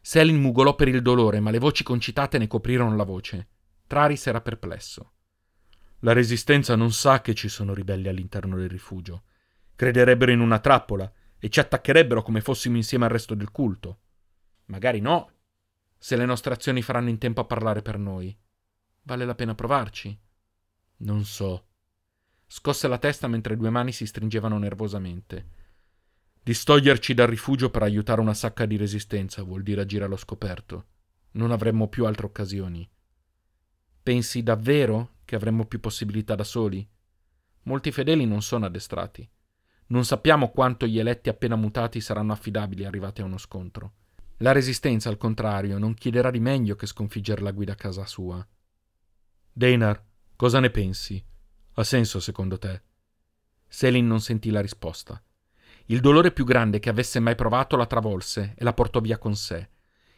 Selin 0.00 0.40
mugolò 0.40 0.74
per 0.74 0.88
il 0.88 1.00
dolore, 1.00 1.38
ma 1.38 1.52
le 1.52 1.60
voci 1.60 1.84
concitate 1.84 2.36
ne 2.36 2.48
coprirono 2.48 2.96
la 2.96 3.04
voce. 3.04 3.48
Traris 3.86 4.26
era 4.26 4.40
perplesso. 4.40 5.12
La 6.00 6.12
resistenza 6.12 6.74
non 6.74 6.90
sa 6.90 7.20
che 7.20 7.32
ci 7.32 7.48
sono 7.48 7.72
ribelli 7.72 8.08
all'interno 8.08 8.56
del 8.56 8.68
rifugio. 8.68 9.22
Crederebbero 9.76 10.32
in 10.32 10.40
una 10.40 10.58
trappola 10.58 11.10
e 11.44 11.50
ci 11.50 11.60
attaccherebbero 11.60 12.22
come 12.22 12.40
fossimo 12.40 12.76
insieme 12.76 13.04
al 13.04 13.10
resto 13.10 13.34
del 13.34 13.50
culto. 13.50 13.98
Magari 14.68 15.00
no, 15.00 15.30
se 15.98 16.16
le 16.16 16.24
nostre 16.24 16.54
azioni 16.54 16.80
faranno 16.80 17.10
in 17.10 17.18
tempo 17.18 17.42
a 17.42 17.44
parlare 17.44 17.82
per 17.82 17.98
noi. 17.98 18.34
Vale 19.02 19.26
la 19.26 19.34
pena 19.34 19.54
provarci? 19.54 20.18
Non 21.00 21.26
so. 21.26 21.66
Scosse 22.46 22.88
la 22.88 22.96
testa 22.96 23.28
mentre 23.28 23.58
due 23.58 23.68
mani 23.68 23.92
si 23.92 24.06
stringevano 24.06 24.56
nervosamente. 24.56 25.48
Distoglierci 26.42 27.12
dal 27.12 27.26
rifugio 27.26 27.68
per 27.68 27.82
aiutare 27.82 28.22
una 28.22 28.32
sacca 28.32 28.64
di 28.64 28.78
resistenza 28.78 29.42
vuol 29.42 29.62
dire 29.62 29.82
agire 29.82 30.04
allo 30.04 30.16
scoperto. 30.16 30.86
Non 31.32 31.50
avremmo 31.50 31.88
più 31.88 32.06
altre 32.06 32.24
occasioni. 32.24 32.90
Pensi 34.02 34.42
davvero 34.42 35.16
che 35.26 35.36
avremmo 35.36 35.66
più 35.66 35.78
possibilità 35.78 36.34
da 36.36 36.44
soli? 36.44 36.88
Molti 37.64 37.92
fedeli 37.92 38.24
non 38.24 38.40
sono 38.40 38.64
addestrati. 38.64 39.28
Non 39.86 40.04
sappiamo 40.04 40.50
quanto 40.50 40.86
gli 40.86 40.98
eletti 40.98 41.28
appena 41.28 41.56
mutati 41.56 42.00
saranno 42.00 42.32
affidabili 42.32 42.84
arrivati 42.84 43.20
a 43.20 43.24
uno 43.24 43.38
scontro. 43.38 43.92
La 44.38 44.52
resistenza, 44.52 45.08
al 45.08 45.16
contrario, 45.16 45.78
non 45.78 45.94
chiederà 45.94 46.30
di 46.30 46.40
meglio 46.40 46.74
che 46.74 46.86
sconfiggere 46.86 47.42
la 47.42 47.52
guida 47.52 47.72
a 47.72 47.76
casa 47.76 48.04
sua. 48.06 48.46
Deinar, 49.52 50.02
cosa 50.36 50.58
ne 50.58 50.70
pensi? 50.70 51.24
Ha 51.74 51.84
senso 51.84 52.18
secondo 52.18 52.58
te? 52.58 52.82
Selin 53.68 54.06
non 54.06 54.20
sentì 54.20 54.50
la 54.50 54.60
risposta. 54.60 55.22
Il 55.86 56.00
dolore 56.00 56.32
più 56.32 56.44
grande 56.44 56.78
che 56.78 56.88
avesse 56.88 57.20
mai 57.20 57.34
provato 57.34 57.76
la 57.76 57.86
travolse 57.86 58.54
e 58.56 58.64
la 58.64 58.72
portò 58.72 59.00
via 59.00 59.18
con 59.18 59.36
sé. 59.36 59.68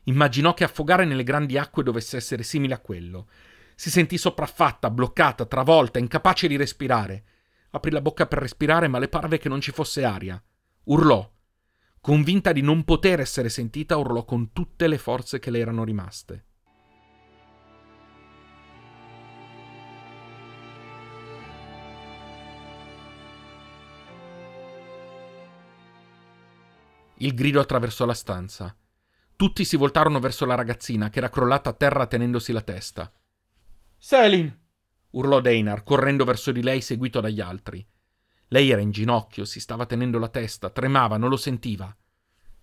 Immaginò 0.05 0.55
che 0.55 0.65
affogare 0.65 1.05
nelle 1.05 1.25
grandi 1.25 1.59
acque 1.59 1.83
dovesse 1.83 2.17
essere 2.17 2.45
simile 2.45 2.75
a 2.75 2.79
quello. 2.79 3.29
Si 3.75 3.91
sentì 3.91 4.17
sopraffatta, 4.17 4.91
bloccata, 4.91 5.45
travolta, 5.45 5.99
incapace 5.99 6.47
di 6.47 6.57
respirare. 6.57 7.25
Aprì 7.77 7.91
la 7.91 8.01
bocca 8.01 8.25
per 8.27 8.39
respirare, 8.39 8.89
ma 8.89 8.99
le 8.99 9.09
parve 9.09 9.37
che 9.37 9.51
non 9.51 9.61
ci 9.61 9.71
fosse 9.71 10.03
aria. 10.03 10.43
Urlò. 10.85 11.31
Convinta 12.01 12.53
di 12.53 12.63
non 12.63 12.85
poter 12.85 13.21
essere 13.21 13.51
sentita, 13.51 13.99
urlò 13.99 14.25
con 14.25 14.51
tutte 14.55 14.89
le 14.89 14.97
forze 14.97 15.39
che 15.39 15.51
le 15.51 15.59
erano 15.59 15.85
rimaste. 15.85 16.45
Il 27.17 27.35
grido 27.35 27.61
attraversò 27.61 28.07
la 28.07 28.15
stanza. 28.15 28.75
Tutti 29.37 29.67
si 29.67 29.77
voltarono 29.77 30.19
verso 30.19 30.47
la 30.47 30.55
ragazzina, 30.55 31.11
che 31.11 31.19
era 31.19 31.29
crollata 31.29 31.69
a 31.69 31.75
terra 31.75 32.07
tenendosi 32.07 32.53
la 32.53 32.63
testa. 32.63 33.13
Selin! 33.99 34.65
Urlò 35.17 35.41
Deinar, 35.41 35.83
correndo 35.83 36.25
verso 36.25 36.53
di 36.53 36.63
lei 36.63 36.81
seguito 36.81 37.21
dagli 37.21 37.41
altri. 37.41 37.85
Lei 38.49 38.71
era 38.71 38.81
in 38.81 38.91
ginocchio, 38.91 39.45
si 39.45 39.61
stava 39.61 39.87
tenendo 39.87 40.19
la 40.19 40.29
testa, 40.29 40.71
tremava, 40.71 41.17
non 41.17 41.29
lo 41.29 41.37
sentiva. 41.37 41.95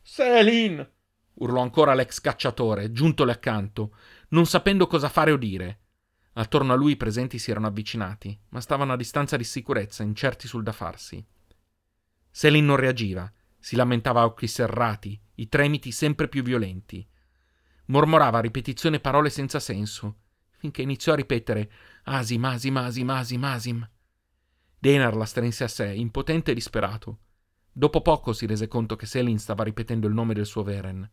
Selin! 0.01 0.89
urlò 1.35 1.61
ancora 1.61 1.93
l'ex 1.93 2.21
cacciatore, 2.21 2.91
giuntole 2.91 3.31
accanto, 3.31 3.95
non 4.29 4.45
sapendo 4.45 4.87
cosa 4.87 5.09
fare 5.09 5.31
o 5.31 5.37
dire. 5.37 5.79
Attorno 6.33 6.73
a 6.73 6.75
lui 6.75 6.93
i 6.93 6.97
presenti 6.97 7.39
si 7.39 7.51
erano 7.51 7.67
avvicinati, 7.67 8.39
ma 8.49 8.61
stavano 8.61 8.93
a 8.93 8.97
distanza 8.97 9.35
di 9.35 9.43
sicurezza, 9.43 10.03
incerti 10.03 10.47
sul 10.47 10.63
da 10.63 10.71
farsi. 10.71 11.25
Selin 12.29 12.65
non 12.65 12.75
reagiva 12.75 13.31
si 13.59 13.75
lamentava 13.75 14.21
a 14.21 14.25
occhi 14.25 14.47
serrati, 14.47 15.19
i 15.35 15.47
tremiti 15.47 15.91
sempre 15.91 16.27
più 16.27 16.43
violenti. 16.43 17.07
Mormorava 17.85 18.39
a 18.39 18.41
ripetizione 18.41 18.99
parole 18.99 19.29
senza 19.29 19.59
senso, 19.59 20.22
finché 20.63 20.81
iniziò 20.81 21.11
a 21.11 21.17
ripetere 21.17 21.69
Asim, 22.03 22.45
Asim, 22.45 22.77
Asim, 22.77 23.09
Asim, 23.09 23.43
Asim. 23.43 23.89
Denar 24.79 25.13
la 25.13 25.25
strinse 25.25 25.65
a 25.65 25.67
sé, 25.67 25.87
impotente 25.87 26.51
e 26.51 26.53
disperato. 26.53 27.17
Dopo 27.69 28.01
poco 28.01 28.31
si 28.31 28.45
rese 28.45 28.69
conto 28.69 28.95
che 28.95 29.05
Selin 29.05 29.39
stava 29.39 29.65
ripetendo 29.65 30.07
il 30.07 30.13
nome 30.13 30.33
del 30.33 30.45
suo 30.45 30.63
Veren. 30.63 31.09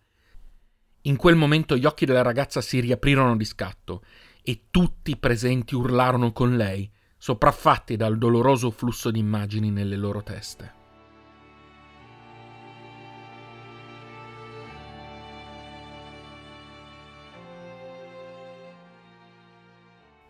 In 1.02 1.16
quel 1.16 1.34
momento 1.34 1.76
gli 1.76 1.84
occhi 1.84 2.06
della 2.06 2.22
ragazza 2.22 2.60
si 2.60 2.78
riaprirono 2.78 3.36
di 3.36 3.44
scatto 3.44 4.04
e 4.40 4.66
tutti 4.70 5.10
i 5.10 5.16
presenti 5.16 5.74
urlarono 5.74 6.30
con 6.30 6.56
lei, 6.56 6.88
sopraffatti 7.18 7.96
dal 7.96 8.18
doloroso 8.18 8.70
flusso 8.70 9.10
di 9.10 9.18
immagini 9.18 9.72
nelle 9.72 9.96
loro 9.96 10.22
teste. 10.22 10.79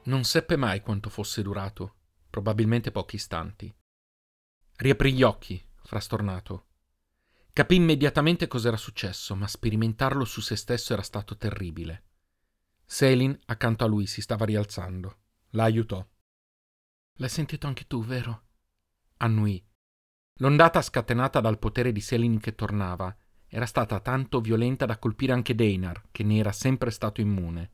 Non 0.03 0.24
seppe 0.24 0.57
mai 0.57 0.80
quanto 0.80 1.11
fosse 1.11 1.42
durato, 1.42 1.96
probabilmente 2.30 2.90
pochi 2.90 3.16
istanti. 3.16 3.72
Riaprì 4.76 5.12
gli 5.12 5.22
occhi, 5.22 5.62
frastornato. 5.82 6.66
Capì 7.53 7.74
immediatamente 7.74 8.46
cos'era 8.46 8.78
successo, 8.78 9.34
ma 9.34 9.46
sperimentarlo 9.46 10.24
su 10.24 10.40
se 10.40 10.57
stesso 10.57 10.94
era 10.94 11.03
stato 11.03 11.36
terribile. 11.36 12.05
Selin, 12.86 13.38
accanto 13.46 13.84
a 13.84 13.88
lui, 13.88 14.07
si 14.07 14.22
stava 14.22 14.46
rialzando. 14.46 15.18
La 15.51 15.64
aiutò. 15.64 16.05
L'hai 17.16 17.28
sentito 17.28 17.66
anche 17.66 17.86
tu, 17.86 18.03
vero? 18.03 18.44
Annui. 19.18 19.62
L'ondata 20.36 20.80
scatenata 20.80 21.40
dal 21.40 21.59
potere 21.59 21.92
di 21.92 22.01
Selin 22.01 22.40
che 22.40 22.55
tornava 22.55 23.14
era 23.46 23.66
stata 23.66 24.01
tanto 24.01 24.40
violenta 24.40 24.86
da 24.86 24.98
colpire 24.98 25.32
anche 25.32 25.55
Deinar, 25.55 26.05
che 26.11 26.22
ne 26.22 26.38
era 26.38 26.53
sempre 26.53 26.90
stato 26.90 27.20
immune. 27.20 27.72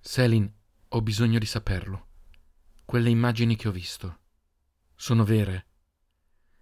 Selin, 0.00 0.52
ho 0.88 1.02
bisogno 1.02 1.40
di 1.40 1.46
saperlo. 1.46 2.06
Quelle 2.84 3.10
immagini 3.10 3.56
che 3.56 3.66
ho 3.66 3.72
visto 3.72 4.20
sono 4.94 5.24
vere. 5.24 5.66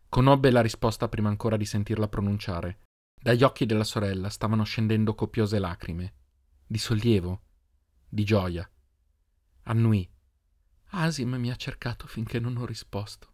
Conobbe 0.08 0.50
la 0.50 0.62
risposta 0.62 1.08
prima 1.08 1.28
ancora 1.28 1.58
di 1.58 1.66
sentirla 1.66 2.08
pronunciare. 2.08 2.80
Dagli 3.20 3.42
occhi 3.42 3.66
della 3.66 3.84
sorella 3.84 4.30
stavano 4.30 4.64
scendendo 4.64 5.14
copiose 5.14 5.58
lacrime, 5.58 6.14
di 6.66 6.78
sollievo, 6.78 7.42
di 8.08 8.24
gioia. 8.24 8.68
Annui. 9.64 10.10
Asim 10.88 11.34
mi 11.34 11.50
ha 11.50 11.56
cercato 11.56 12.06
finché 12.06 12.38
non 12.40 12.56
ho 12.56 12.64
risposto. 12.64 13.32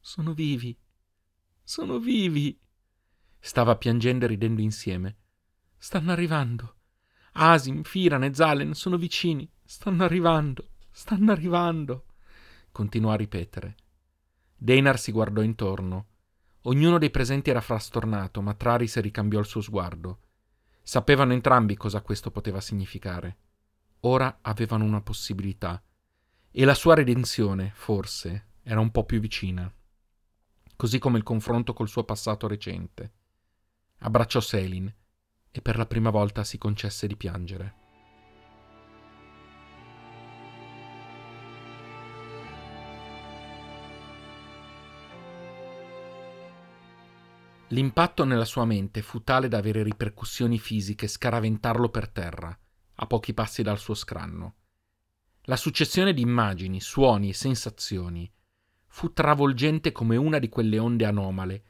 Sono 0.00 0.32
vivi. 0.32 0.76
Sono 1.62 1.98
vivi. 1.98 2.58
Stava 3.38 3.76
piangendo 3.76 4.24
e 4.24 4.28
ridendo 4.28 4.62
insieme. 4.62 5.16
Stanno 5.76 6.12
arrivando. 6.12 6.76
Asim, 7.32 7.82
Firan 7.82 8.24
e 8.24 8.34
Zalen 8.34 8.74
sono 8.74 8.96
vicini. 8.96 9.50
Stanno 9.72 10.04
arrivando. 10.04 10.68
Stanno 10.90 11.32
arrivando. 11.32 12.04
Continuò 12.72 13.12
a 13.12 13.16
ripetere. 13.16 13.76
Deinar 14.54 14.98
si 14.98 15.12
guardò 15.12 15.40
intorno. 15.40 16.08
Ognuno 16.64 16.98
dei 16.98 17.08
presenti 17.08 17.48
era 17.48 17.62
frastornato, 17.62 18.42
ma 18.42 18.52
Traris 18.52 18.98
ricambiò 18.98 19.40
il 19.40 19.46
suo 19.46 19.62
sguardo. 19.62 20.20
Sapevano 20.82 21.32
entrambi 21.32 21.74
cosa 21.78 22.02
questo 22.02 22.30
poteva 22.30 22.60
significare. 22.60 23.36
Ora 24.00 24.40
avevano 24.42 24.84
una 24.84 25.00
possibilità. 25.00 25.82
E 26.50 26.64
la 26.66 26.74
sua 26.74 26.94
redenzione, 26.94 27.72
forse, 27.74 28.48
era 28.64 28.78
un 28.78 28.90
po' 28.90 29.06
più 29.06 29.20
vicina. 29.20 29.72
Così 30.76 30.98
come 30.98 31.16
il 31.16 31.24
confronto 31.24 31.72
col 31.72 31.88
suo 31.88 32.04
passato 32.04 32.46
recente. 32.46 33.12
Abbracciò 34.00 34.40
Selin 34.40 34.94
e 35.50 35.62
per 35.62 35.78
la 35.78 35.86
prima 35.86 36.10
volta 36.10 36.44
si 36.44 36.58
concesse 36.58 37.06
di 37.06 37.16
piangere. 37.16 37.81
L'impatto 47.72 48.24
nella 48.24 48.44
sua 48.44 48.66
mente 48.66 49.00
fu 49.00 49.22
tale 49.24 49.48
da 49.48 49.56
avere 49.56 49.82
ripercussioni 49.82 50.58
fisiche 50.58 51.08
scaraventarlo 51.08 51.88
per 51.88 52.10
terra, 52.10 52.54
a 52.96 53.06
pochi 53.06 53.32
passi 53.32 53.62
dal 53.62 53.78
suo 53.78 53.94
scranno. 53.94 54.56
La 55.44 55.56
successione 55.56 56.12
di 56.12 56.20
immagini, 56.20 56.82
suoni 56.82 57.30
e 57.30 57.34
sensazioni 57.34 58.30
fu 58.88 59.14
travolgente 59.14 59.90
come 59.90 60.16
una 60.16 60.38
di 60.38 60.50
quelle 60.50 60.78
onde 60.78 61.06
anomale 61.06 61.62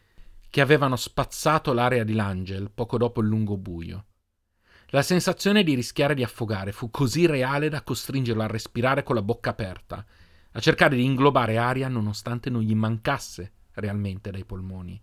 che 0.51 0.61
avevano 0.61 0.97
spazzato 0.97 1.73
l'area 1.73 2.03
di 2.03 2.15
Langel 2.15 2.73
poco 2.73 2.99
dopo 2.99 3.21
il 3.21 3.29
lungo 3.29 3.57
buio. 3.57 4.07
La 4.89 5.03
sensazione 5.03 5.63
di 5.63 5.77
rischiare 5.77 6.15
di 6.15 6.25
affogare 6.25 6.73
fu 6.73 6.91
così 6.91 7.27
reale 7.27 7.69
da 7.69 7.83
costringerlo 7.83 8.43
a 8.43 8.49
respirare 8.49 9.05
con 9.05 9.15
la 9.15 9.23
bocca 9.23 9.51
aperta, 9.51 10.05
a 10.51 10.59
cercare 10.59 10.97
di 10.97 11.05
inglobare 11.05 11.59
aria 11.59 11.87
nonostante 11.87 12.51
non 12.51 12.63
gli 12.63 12.75
mancasse 12.75 13.53
realmente 13.75 14.33
dai 14.33 14.45
polmoni. 14.45 15.01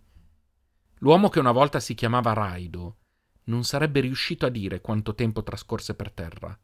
L'uomo 1.02 1.28
che 1.28 1.38
una 1.38 1.52
volta 1.52 1.80
si 1.80 1.94
chiamava 1.94 2.32
Raido 2.32 2.96
non 3.44 3.64
sarebbe 3.64 4.00
riuscito 4.00 4.46
a 4.46 4.50
dire 4.50 4.80
quanto 4.80 5.14
tempo 5.14 5.42
trascorse 5.42 5.94
per 5.94 6.12
terra. 6.12 6.58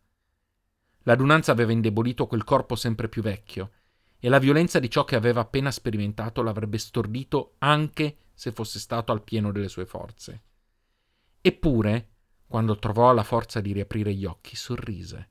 L'adunanza 1.03 1.53
aveva 1.53 1.73
indebolito 1.73 2.27
quel 2.27 2.45
corpo 2.45 2.75
sempre 2.75 3.09
più 3.09 3.23
vecchio, 3.23 3.71
e 4.19 4.29
la 4.29 4.39
violenza 4.39 4.79
di 4.79 4.91
ciò 4.91 5.05
che 5.05 5.17
aveva 5.17 5.41
appena 5.41 5.71
sperimentato 5.71 6.43
l'avrebbe 6.43 6.79
stordito 6.79 7.55
anche 7.59 8.17
se 8.35 8.53
fosse 8.53 8.79
stato 8.79 9.13
al 9.13 9.23
pieno 9.23 9.53
delle 9.53 9.69
sue 9.69 9.87
forze. 9.87 10.43
Eppure, 11.41 12.09
quando 12.47 12.79
trovò 12.79 13.13
la 13.15 13.23
forza 13.23 13.61
di 13.61 13.73
riaprire 13.73 14.13
gli 14.13 14.25
occhi, 14.25 14.55
sorrise. 14.55 15.31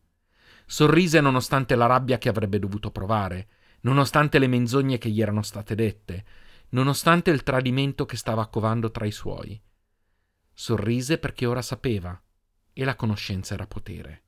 Sorrise 0.66 1.22
nonostante 1.22 1.76
la 1.76 1.86
rabbia 1.86 2.18
che 2.18 2.30
avrebbe 2.30 2.58
dovuto 2.58 2.90
provare, 2.90 3.48
nonostante 3.82 4.40
le 4.40 4.48
menzogne 4.48 4.98
che 4.98 5.10
gli 5.10 5.22
erano 5.22 5.44
state 5.44 5.76
dette, 5.76 6.26
nonostante 6.70 7.32
il 7.32 7.44
tradimento 7.44 8.06
che 8.06 8.18
stava 8.18 8.48
covando 8.48 8.92
tra 8.92 9.06
i 9.06 9.12
suoi. 9.12 9.62
Sorrise 10.54 11.18
perché 11.18 11.46
ora 11.46 11.62
sapeva, 11.62 12.20
e 12.74 12.84
la 12.84 12.96
conoscenza 12.96 13.54
era 13.54 13.68
potere. 13.68 14.24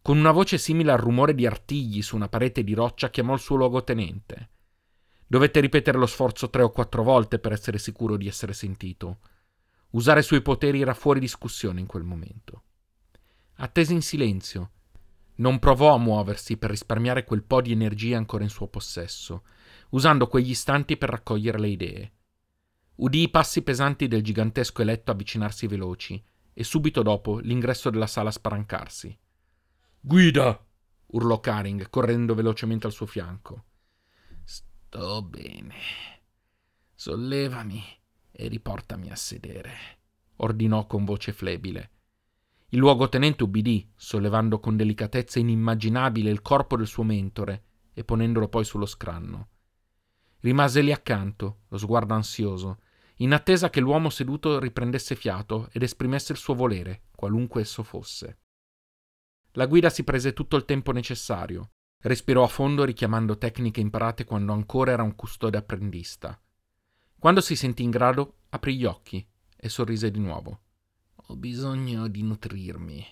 Con 0.00 0.16
una 0.16 0.30
voce 0.30 0.56
simile 0.56 0.92
al 0.92 0.98
rumore 0.98 1.34
di 1.34 1.46
artigli 1.46 2.00
su 2.00 2.16
una 2.16 2.28
parete 2.28 2.64
di 2.64 2.72
roccia 2.72 3.10
chiamò 3.10 3.34
il 3.34 3.40
suo 3.40 3.56
luogotenente. 3.56 4.50
Dovette 5.26 5.60
ripetere 5.60 5.98
lo 5.98 6.06
sforzo 6.06 6.48
tre 6.48 6.62
o 6.62 6.70
quattro 6.70 7.02
volte 7.02 7.38
per 7.38 7.52
essere 7.52 7.78
sicuro 7.78 8.16
di 8.16 8.26
essere 8.26 8.54
sentito. 8.54 9.18
Usare 9.90 10.20
i 10.20 10.22
suoi 10.22 10.40
poteri 10.40 10.80
era 10.80 10.94
fuori 10.94 11.20
discussione 11.20 11.80
in 11.80 11.86
quel 11.86 12.04
momento. 12.04 12.62
Attese 13.56 13.92
in 13.92 14.00
silenzio. 14.00 14.70
Non 15.36 15.58
provò 15.58 15.92
a 15.94 15.98
muoversi 15.98 16.56
per 16.56 16.70
risparmiare 16.70 17.24
quel 17.24 17.42
po' 17.42 17.60
di 17.60 17.72
energia 17.72 18.16
ancora 18.16 18.44
in 18.44 18.50
suo 18.50 18.68
possesso 18.68 19.42
usando 19.90 20.26
quegli 20.26 20.50
istanti 20.50 20.96
per 20.96 21.10
raccogliere 21.10 21.58
le 21.58 21.68
idee. 21.68 22.12
Udì 22.96 23.22
i 23.22 23.30
passi 23.30 23.62
pesanti 23.62 24.08
del 24.08 24.22
gigantesco 24.22 24.82
eletto 24.82 25.10
avvicinarsi 25.10 25.66
veloci 25.66 26.22
e 26.52 26.64
subito 26.64 27.02
dopo 27.02 27.38
l'ingresso 27.38 27.90
della 27.90 28.08
sala 28.08 28.30
sparancarsi. 28.30 29.16
Guida! 30.00 30.66
urlò 31.10 31.40
Karing, 31.40 31.88
correndo 31.90 32.34
velocemente 32.34 32.86
al 32.86 32.92
suo 32.92 33.06
fianco. 33.06 33.64
Sto 34.44 35.22
bene. 35.22 35.76
Sollevami 36.94 37.82
e 38.32 38.48
riportami 38.48 39.10
a 39.10 39.16
sedere, 39.16 39.72
ordinò 40.36 40.86
con 40.86 41.04
voce 41.04 41.32
flebile. 41.32 41.90
Il 42.70 42.80
luogotenente 42.80 43.44
ubbidì, 43.44 43.90
sollevando 43.96 44.60
con 44.60 44.76
delicatezza 44.76 45.38
inimmaginabile 45.38 46.30
il 46.30 46.42
corpo 46.42 46.76
del 46.76 46.86
suo 46.86 47.04
mentore 47.04 47.62
e 47.94 48.04
ponendolo 48.04 48.48
poi 48.48 48.64
sullo 48.64 48.86
scranno. 48.86 49.48
Rimase 50.40 50.80
lì 50.80 50.92
accanto, 50.92 51.62
lo 51.68 51.78
sguardo 51.78 52.14
ansioso, 52.14 52.80
in 53.16 53.32
attesa 53.32 53.70
che 53.70 53.80
l'uomo 53.80 54.10
seduto 54.10 54.58
riprendesse 54.60 55.16
fiato 55.16 55.68
ed 55.72 55.82
esprimesse 55.82 56.32
il 56.32 56.38
suo 56.38 56.54
volere, 56.54 57.02
qualunque 57.14 57.62
esso 57.62 57.82
fosse. 57.82 58.38
La 59.52 59.66
guida 59.66 59.90
si 59.90 60.04
prese 60.04 60.32
tutto 60.32 60.56
il 60.56 60.64
tempo 60.64 60.92
necessario, 60.92 61.70
respirò 62.00 62.44
a 62.44 62.48
fondo 62.48 62.84
richiamando 62.84 63.38
tecniche 63.38 63.80
imparate 63.80 64.24
quando 64.24 64.52
ancora 64.52 64.92
era 64.92 65.02
un 65.02 65.16
custode 65.16 65.56
apprendista. 65.56 66.40
Quando 67.18 67.40
si 67.40 67.56
sentì 67.56 67.82
in 67.82 67.90
grado, 67.90 68.42
aprì 68.50 68.76
gli 68.76 68.84
occhi 68.84 69.26
e 69.56 69.68
sorrise 69.68 70.12
di 70.12 70.20
nuovo. 70.20 70.60
Ho 71.14 71.36
bisogno 71.36 72.06
di 72.06 72.22
nutrirmi. 72.22 73.04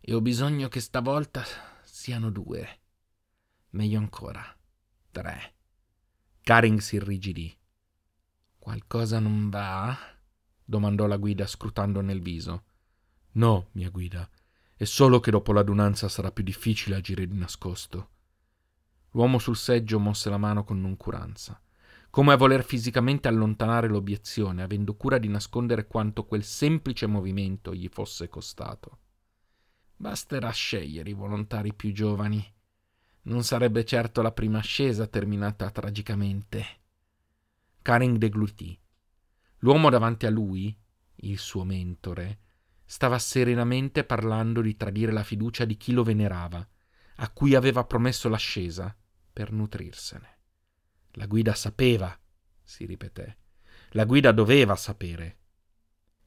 E 0.00 0.14
ho 0.14 0.20
bisogno 0.20 0.68
che 0.68 0.80
stavolta 0.80 1.42
siano 1.82 2.30
due. 2.30 2.80
Meglio 3.70 3.98
ancora, 3.98 4.44
tre. 5.10 5.53
Karing 6.44 6.78
si 6.80 6.96
irrigidì. 6.96 7.56
Qualcosa 8.58 9.18
non 9.18 9.48
va? 9.48 9.96
domandò 10.62 11.06
la 11.06 11.16
guida 11.16 11.46
scrutando 11.46 12.02
nel 12.02 12.20
viso. 12.20 12.64
No, 13.32 13.68
mia 13.72 13.88
guida, 13.88 14.28
è 14.76 14.84
solo 14.84 15.20
che 15.20 15.30
dopo 15.30 15.54
l'adunanza 15.54 16.06
sarà 16.10 16.30
più 16.30 16.44
difficile 16.44 16.96
agire 16.96 17.26
di 17.26 17.34
nascosto. 17.34 18.10
L'uomo 19.12 19.38
sul 19.38 19.56
seggio 19.56 19.98
mosse 19.98 20.28
la 20.28 20.36
mano 20.36 20.64
con 20.64 20.82
noncuranza, 20.82 21.58
come 22.10 22.34
a 22.34 22.36
voler 22.36 22.62
fisicamente 22.62 23.26
allontanare 23.26 23.88
l'obiezione, 23.88 24.62
avendo 24.62 24.96
cura 24.96 25.16
di 25.16 25.28
nascondere 25.28 25.86
quanto 25.86 26.26
quel 26.26 26.44
semplice 26.44 27.06
movimento 27.06 27.74
gli 27.74 27.88
fosse 27.88 28.28
costato. 28.28 28.98
Basterà 29.96 30.50
scegliere 30.50 31.08
i 31.08 31.14
volontari 31.14 31.72
più 31.72 31.90
giovani 31.94 32.53
non 33.24 33.44
sarebbe 33.44 33.84
certo 33.84 34.20
la 34.22 34.32
prima 34.32 34.58
ascesa 34.58 35.06
terminata 35.06 35.70
tragicamente. 35.70 36.66
Karing 37.80 38.16
deglutì. 38.18 38.78
L'uomo 39.58 39.88
davanti 39.88 40.26
a 40.26 40.30
lui, 40.30 40.76
il 41.16 41.38
suo 41.38 41.64
mentore, 41.64 42.40
stava 42.84 43.18
serenamente 43.18 44.04
parlando 44.04 44.60
di 44.60 44.76
tradire 44.76 45.12
la 45.12 45.22
fiducia 45.22 45.64
di 45.64 45.76
chi 45.76 45.92
lo 45.92 46.02
venerava, 46.02 46.66
a 47.16 47.30
cui 47.30 47.54
aveva 47.54 47.84
promesso 47.84 48.28
l'ascesa 48.28 48.94
per 49.32 49.52
nutrirsene. 49.52 50.38
La 51.12 51.26
guida 51.26 51.54
sapeva, 51.54 52.18
si 52.62 52.84
ripeté. 52.84 53.38
La 53.90 54.04
guida 54.04 54.32
doveva 54.32 54.76
sapere. 54.76 55.38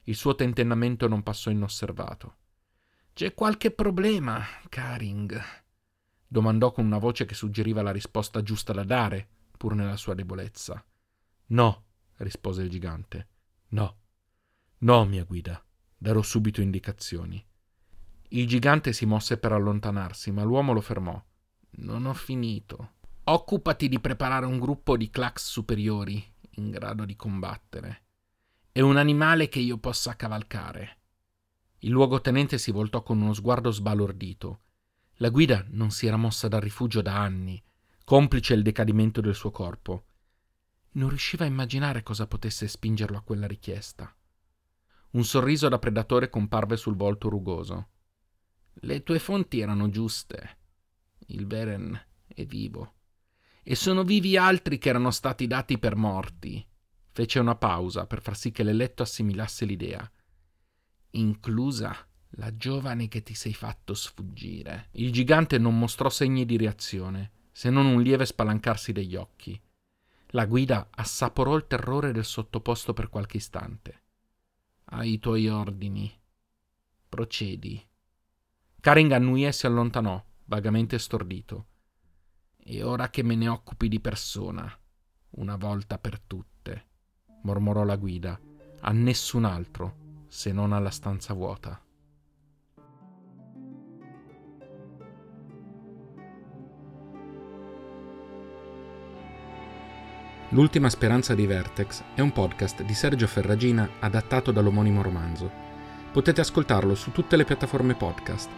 Il 0.04 0.16
suo 0.16 0.34
tentennamento 0.34 1.08
non 1.08 1.22
passò 1.22 1.52
inosservato. 1.52 2.36
C'è 3.14 3.34
qualche 3.34 3.72
problema, 3.72 4.44
Karing 4.70 5.66
domandò 6.28 6.72
con 6.72 6.86
una 6.86 6.98
voce 6.98 7.26
che 7.26 7.34
suggeriva 7.34 7.82
la 7.82 7.92
risposta 7.92 8.44
giusta 8.44 8.74
da 8.74 8.84
dare, 8.84 9.28
pur 9.58 9.74
nella 9.74 9.96
sua 9.96 10.14
debolezza. 10.14 10.84
No, 11.48 11.84
rispose 12.18 12.62
il 12.62 12.70
gigante. 12.70 13.28
No. 13.70 13.98
No, 14.80 15.06
mia 15.06 15.24
guida, 15.24 15.64
darò 15.98 16.22
subito 16.22 16.62
indicazioni. 16.62 17.44
Il 18.30 18.48
gigante 18.48 18.92
si 18.92 19.06
mosse 19.06 19.38
per 19.38 19.54
allontanarsi, 19.54 20.32
ma 20.32 20.44
l'uomo 20.44 20.74
lo 20.74 20.82
fermò. 20.82 21.22
Non 21.70 22.06
ho 22.06 22.14
finito. 22.14 22.96
Occupati 23.24 23.88
di 23.88 24.00
preparare 24.00 24.46
un 24.46 24.60
gruppo 24.60 24.98
di 24.98 25.10
clax 25.10 25.50
superiori 25.50 26.24
in 26.52 26.70
grado 26.70 27.06
di 27.06 27.16
combattere. 27.16 28.04
È 28.72 28.82
un 28.82 28.98
animale 28.98 29.48
che 29.48 29.60
io 29.60 29.78
possa 29.78 30.16
cavalcare. 30.16 30.98
Il 31.80 31.92
luogotenente 31.92 32.58
si 32.58 32.72
voltò 32.72 33.04
con 33.04 33.22
uno 33.22 33.34
sguardo 33.34 33.72
sbalordito. 33.72 34.62
La 35.18 35.30
guida 35.30 35.66
non 35.70 35.90
si 35.90 36.06
era 36.06 36.16
mossa 36.16 36.48
dal 36.48 36.62
rifugio 36.62 37.02
da 37.02 37.20
anni, 37.20 37.62
complice 38.04 38.54
il 38.54 38.62
decadimento 38.62 39.20
del 39.20 39.34
suo 39.34 39.50
corpo. 39.50 40.06
Non 40.92 41.10
riusciva 41.10 41.44
a 41.44 41.48
immaginare 41.48 42.04
cosa 42.04 42.28
potesse 42.28 42.68
spingerlo 42.68 43.18
a 43.18 43.22
quella 43.22 43.48
richiesta. 43.48 44.16
Un 45.12 45.24
sorriso 45.24 45.70
da 45.70 45.80
predatore 45.80 46.30
comparve 46.30 46.78
sul 46.78 46.96
volto 46.96 47.30
rugoso. 47.30 47.90
Le 48.74 49.02
tue 49.02 49.18
fonti 49.18 49.60
erano 49.60 49.90
giuste. 49.90 50.58
Il 51.28 51.48
Veren 51.48 52.00
è 52.28 52.46
vivo. 52.46 52.94
E 53.64 53.74
sono 53.74 54.04
vivi 54.04 54.38
altri 54.38 54.78
che 54.78 54.90
erano 54.90 55.10
stati 55.10 55.48
dati 55.48 55.80
per 55.80 55.96
morti. 55.96 56.66
Fece 57.12 57.40
una 57.40 57.56
pausa 57.56 58.06
per 58.06 58.22
far 58.22 58.38
sì 58.38 58.52
che 58.52 58.62
l'eletto 58.62 59.02
assimilasse 59.02 59.66
l'idea. 59.66 60.10
Inclusa 61.12 62.07
la 62.32 62.56
giovane 62.56 63.08
che 63.08 63.24
ti 63.24 63.34
sei 63.34 63.54
fatto 63.54 63.94
sfuggire. 63.94 64.90
Il 64.92 65.12
gigante 65.12 65.58
non 65.58 65.78
mostrò 65.78 66.10
segni 66.10 66.46
di 66.46 66.58
reazione, 66.58 67.32
se 67.52 67.70
non 67.70 67.86
un 67.86 68.02
lieve 68.02 68.26
spalancarsi 68.26 68.92
degli 68.92 69.16
occhi. 69.16 69.60
La 70.32 70.46
guida 70.46 70.90
assaporò 70.92 71.56
il 71.56 71.68
terrore 71.68 72.12
del 72.12 72.26
sottoposto 72.26 72.94
per 72.94 73.10
qualche 73.10 73.38
istante. 73.38 74.04
Ai 74.86 75.20
tuoi 75.20 75.48
ordini. 75.48 76.12
Procedi. 77.10 77.84
Karen 78.80 79.12
annui 79.12 79.46
e 79.46 79.52
si 79.52 79.66
allontanò, 79.66 80.24
vagamente 80.46 81.00
stordito. 81.00 81.68
E 82.58 82.84
ora 82.84 83.10
che 83.10 83.24
me 83.24 83.36
ne 83.36 83.48
occupi 83.48 83.88
di 83.88 84.00
persona, 84.00 84.72
una 85.32 85.56
volta 85.56 85.98
per 85.98 86.20
tutte, 86.20 86.86
mormorò 87.44 87.84
la 87.84 87.96
guida, 87.96 88.40
a 88.82 88.92
nessun 88.92 89.46
altro, 89.46 90.26
se 90.28 90.52
non 90.52 90.74
alla 90.74 90.90
stanza 90.90 91.34
vuota. 91.34 91.82
L'ultima 100.52 100.90
speranza 100.90 101.36
di 101.36 101.46
Vertex 101.46 102.04
è 102.14 102.22
un 102.22 102.32
podcast 102.32 102.82
di 102.84 102.94
Sergio 102.94 103.28
Ferragina 103.28 103.90
adattato 104.00 104.54
dall'omonimo 104.54 105.02
romanzo. 105.02 105.52
Potete 106.10 106.40
ascoltarlo 106.40 106.96
su 106.96 107.12
tutte 107.12 107.36
le 107.36 107.44
piattaforme 107.44 107.96
podcast. 107.96 108.50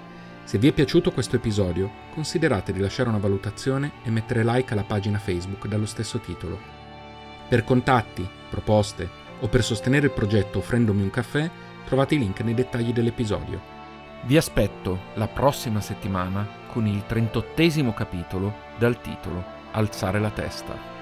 Se 0.43 0.59
vi 0.59 0.67
è 0.67 0.71
piaciuto 0.71 1.11
questo 1.11 1.37
episodio, 1.37 1.89
considerate 2.13 2.73
di 2.73 2.79
lasciare 2.79 3.09
una 3.09 3.17
valutazione 3.17 3.93
e 4.03 4.11
mettere 4.11 4.43
like 4.43 4.71
alla 4.71 4.83
pagina 4.83 5.17
Facebook 5.17 5.65
dallo 5.65 5.87
stesso 5.87 6.19
titolo. 6.19 6.59
Per 7.47 7.63
contatti, 7.63 8.29
proposte 8.51 9.09
o 9.39 9.47
per 9.47 9.63
sostenere 9.63 10.05
il 10.05 10.13
progetto 10.13 10.59
offrendomi 10.59 11.01
un 11.01 11.09
caffè, 11.09 11.49
trovate 11.85 12.13
i 12.13 12.19
link 12.19 12.41
nei 12.41 12.53
dettagli 12.53 12.93
dell'episodio. 12.93 13.59
Vi 14.25 14.37
aspetto 14.37 15.05
la 15.15 15.27
prossima 15.27 15.81
settimana 15.81 16.47
con 16.67 16.85
il 16.85 17.03
38 17.07 17.93
capitolo 17.95 18.53
dal 18.77 19.01
titolo 19.01 19.43
Alzare 19.71 20.19
la 20.19 20.29
testa. 20.29 20.98